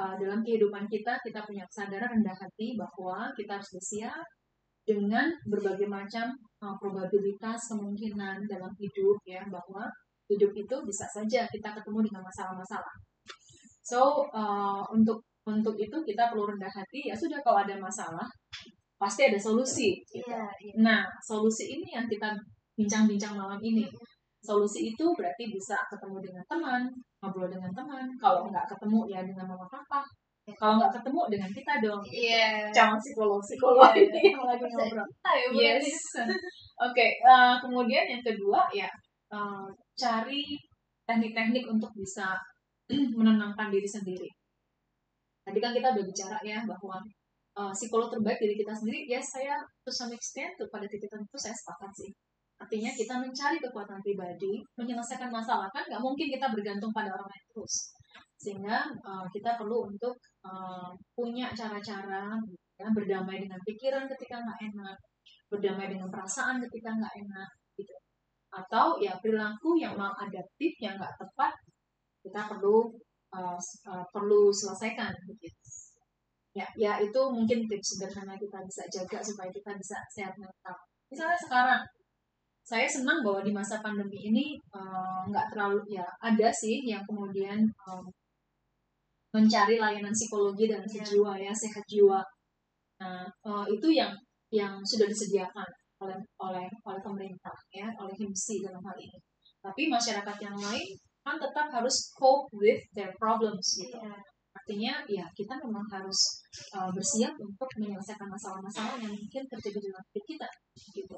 uh, 0.00 0.14
dalam 0.18 0.42
kehidupan 0.42 0.90
kita 0.90 1.20
kita 1.22 1.46
punya 1.46 1.62
kesadaran 1.70 2.18
rendah 2.18 2.34
hati 2.34 2.74
bahwa 2.74 3.30
kita 3.38 3.60
harus 3.60 3.70
bersiap 3.70 4.26
dengan 4.84 5.32
berbagai 5.48 5.88
macam 5.88 6.34
uh, 6.64 6.74
probabilitas 6.80 7.60
kemungkinan 7.68 8.48
dalam 8.48 8.72
hidup 8.80 9.20
ya 9.28 9.44
bahwa 9.52 9.84
hidup 10.32 10.56
itu 10.56 10.76
bisa 10.88 11.04
saja 11.12 11.44
kita 11.52 11.68
ketemu 11.76 12.08
dengan 12.08 12.24
masalah-masalah. 12.24 12.94
So 13.84 14.24
uh, 14.32 14.80
untuk 14.88 15.20
untuk 15.44 15.76
itu 15.76 15.92
kita 15.92 16.32
perlu 16.32 16.48
rendah 16.48 16.72
hati 16.72 17.12
ya 17.12 17.12
sudah 17.12 17.36
kalau 17.44 17.60
ada 17.60 17.76
masalah 17.76 18.24
pasti 18.96 19.28
ada 19.28 19.36
solusi. 19.36 20.00
Gitu. 20.08 20.24
Yeah, 20.24 20.48
yeah. 20.64 20.76
Nah 20.80 21.00
solusi 21.20 21.68
ini 21.68 21.92
yang 21.92 22.08
kita 22.08 22.32
bincang-bincang 22.72 23.36
malam 23.36 23.60
ini. 23.60 23.84
Solusi 24.44 24.92
itu 24.92 25.04
berarti 25.16 25.48
bisa 25.48 25.76
ketemu 25.88 26.20
dengan 26.20 26.44
teman, 26.44 26.82
ngobrol 27.20 27.48
dengan 27.48 27.72
teman. 27.72 28.04
Kalau 28.20 28.44
nggak 28.48 28.68
ketemu 28.76 29.00
ya 29.08 29.20
dengan 29.24 29.48
mama 29.48 29.64
papa, 29.72 30.04
kalau 30.52 30.76
nggak 30.76 30.92
ketemu 31.00 31.20
dengan 31.32 31.50
kita 31.56 31.72
dong 31.80 32.02
yeah. 32.12 32.68
calon 32.68 33.00
psikolog 33.00 33.40
psikolog 33.40 33.90
yeah. 33.96 34.04
ini 34.04 34.20
yang 34.36 34.44
lagi 34.44 34.64
ngobrol 34.68 35.08
ya, 35.24 35.48
yes 35.56 35.88
oke 36.20 36.92
okay. 36.92 37.16
uh, 37.24 37.32
eh, 37.32 37.54
kemudian 37.64 38.04
yang 38.04 38.20
kedua 38.20 38.68
ya 38.68 38.88
uh, 39.32 39.64
cari 39.96 40.60
teknik-teknik 41.08 41.64
untuk 41.64 41.88
bisa 41.96 42.36
menenangkan 43.18 43.72
diri 43.72 43.88
sendiri 43.88 44.28
tadi 45.48 45.58
kan 45.64 45.72
kita 45.72 45.96
udah 45.96 46.04
bicara 46.04 46.38
ya 46.44 46.60
bahwa 46.68 47.00
uh, 47.56 47.72
psikolog 47.72 48.12
terbaik 48.12 48.36
diri 48.36 48.60
kita 48.60 48.76
sendiri 48.76 49.08
ya 49.08 49.24
saya 49.24 49.56
to 49.80 49.88
some 49.88 50.12
extent 50.12 50.52
tuh 50.60 50.68
pada 50.68 50.84
titik 50.84 51.08
tertentu 51.08 51.40
saya 51.40 51.56
sepakat 51.56 51.92
sih 51.96 52.12
artinya 52.60 52.92
kita 52.92 53.14
mencari 53.16 53.58
kekuatan 53.64 53.98
pribadi 54.04 54.60
menyelesaikan 54.76 55.32
masalah 55.32 55.72
kan 55.72 55.82
nggak 55.88 56.00
mungkin 56.04 56.28
kita 56.28 56.46
bergantung 56.52 56.92
pada 56.92 57.10
orang 57.10 57.28
lain 57.28 57.44
terus 57.50 57.96
sehingga 58.38 58.84
uh, 59.02 59.26
kita 59.30 59.56
perlu 59.56 59.88
untuk 59.88 60.14
uh, 60.44 60.90
punya 61.16 61.50
cara-cara 61.54 62.34
ya, 62.76 62.86
berdamai 62.90 63.40
dengan 63.42 63.60
pikiran 63.62 64.04
ketika 64.10 64.42
nggak 64.42 64.60
enak 64.74 64.96
berdamai 65.48 65.86
dengan 65.86 66.10
perasaan 66.10 66.58
ketika 66.68 66.90
nggak 66.92 67.14
enak 67.24 67.50
gitu. 67.78 67.94
Atau 68.54 68.98
ya 69.02 69.18
perilaku 69.18 69.78
yang 69.78 69.94
maladaptif 69.94 70.72
yang 70.82 70.98
nggak 70.98 71.14
tepat 71.18 71.54
kita 72.24 72.40
perlu 72.50 72.90
uh, 73.34 73.58
uh, 73.90 74.04
perlu 74.10 74.50
selesaikan 74.50 75.12
begitu 75.28 75.60
ya 76.54 76.66
ya 76.78 77.02
itu 77.02 77.20
mungkin 77.34 77.66
tips 77.66 77.98
sederhana 77.98 78.38
kita 78.38 78.62
bisa 78.62 78.86
jaga 78.86 79.18
supaya 79.18 79.50
kita 79.50 79.74
bisa 79.74 79.98
sehat 80.06 80.34
mental. 80.38 80.76
Misalnya 81.10 81.38
sekarang 81.42 81.82
saya 82.64 82.86
senang 82.88 83.20
bahwa 83.26 83.42
di 83.44 83.52
masa 83.52 83.82
pandemi 83.82 84.30
ini 84.30 84.56
nggak 85.28 85.46
uh, 85.46 85.50
terlalu 85.50 85.82
ya 85.98 86.06
ada 86.22 86.48
sih 86.54 86.86
yang 86.86 87.02
kemudian 87.04 87.58
um, 87.90 88.06
mencari 89.34 89.82
layanan 89.82 90.14
psikologi 90.14 90.70
dan 90.70 90.86
yeah. 90.86 91.02
jiwa 91.02 91.32
ya 91.34 91.50
sehat 91.50 91.82
jiwa. 91.90 92.22
Nah 93.02 93.26
uh, 93.42 93.66
itu 93.66 93.90
yang 93.90 94.14
yang 94.54 94.78
sudah 94.86 95.10
disediakan 95.10 95.66
oleh 95.98 96.18
oleh 96.38 96.66
oleh 96.86 97.00
pemerintah 97.02 97.56
ya 97.74 97.90
oleh 97.98 98.14
HIMSI 98.14 98.62
dalam 98.62 98.78
hal 98.78 98.96
ini. 99.02 99.18
Tapi 99.58 99.90
masyarakat 99.90 100.36
yang 100.38 100.54
lain 100.54 100.94
kan 101.26 101.40
tetap 101.40 101.66
harus 101.74 102.14
cope 102.14 102.46
with 102.54 102.78
their 102.94 103.10
problems 103.18 103.74
gitu. 103.74 103.98
Yeah. 103.98 104.22
artinya 104.54 105.02
ya 105.10 105.26
kita 105.34 105.50
memang 105.66 105.82
harus 105.90 106.46
uh, 106.78 106.86
bersiap 106.94 107.34
untuk 107.42 107.66
menyelesaikan 107.74 108.30
masalah-masalah 108.30 109.02
yang 109.02 109.10
mungkin 109.10 109.42
terjadi 109.50 109.90
dalam 109.90 110.02
hidup 110.14 110.24
kita 110.30 110.48
gitu. 110.94 111.16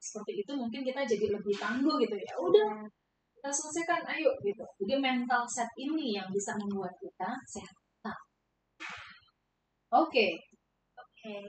Seperti 0.00 0.32
itu 0.40 0.52
mungkin 0.56 0.80
kita 0.80 1.04
jadi 1.04 1.36
lebih 1.36 1.54
tangguh 1.60 2.00
gitu 2.00 2.16
ya. 2.16 2.32
Udah 2.40 2.88
kita 3.44 3.52
selesaikan 3.52 4.00
ayo 4.08 4.32
gitu. 4.40 4.64
Jadi 4.80 5.04
mental 5.04 5.44
set 5.44 5.68
ini 5.76 6.16
yang 6.16 6.24
bisa 6.32 6.56
membuat 6.56 6.96
kita 6.96 7.28
sehat. 7.44 7.76
Oke. 8.08 8.16
Okay. 9.92 10.32
oke. 10.96 11.12
Okay. 11.20 11.44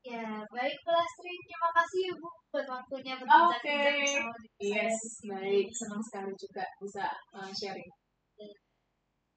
ya 0.00 0.46
baik 0.48 0.78
Lastri 0.86 1.34
terima 1.44 1.70
kasih 1.76 2.02
ibu 2.08 2.28
buat 2.48 2.66
waktunya 2.70 3.14
berbincang 3.20 3.52
Oke, 3.52 3.66
okay. 3.66 4.78
yes 4.78 4.96
baik. 5.26 5.66
Senang 5.74 6.02
sekali 6.06 6.32
juga 6.38 6.62
bisa 6.78 7.10
uh, 7.34 7.50
sharing. 7.50 7.90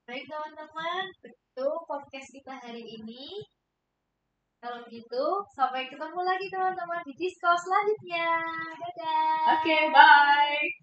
Baik 0.06 0.24
teman-teman. 0.30 1.06
Itu 1.26 1.68
podcast 1.90 2.30
kita 2.30 2.54
hari 2.62 2.86
ini 2.86 3.42
kalau 4.64 4.80
gitu, 4.88 5.26
sampai 5.52 5.92
ketemu 5.92 6.24
lagi 6.24 6.48
teman-teman 6.48 7.04
di 7.04 7.14
disco 7.20 7.52
selanjutnya. 7.52 8.32
Dadah. 8.80 9.60
Oke, 9.60 9.68
okay, 9.68 9.84
bye. 9.92 10.83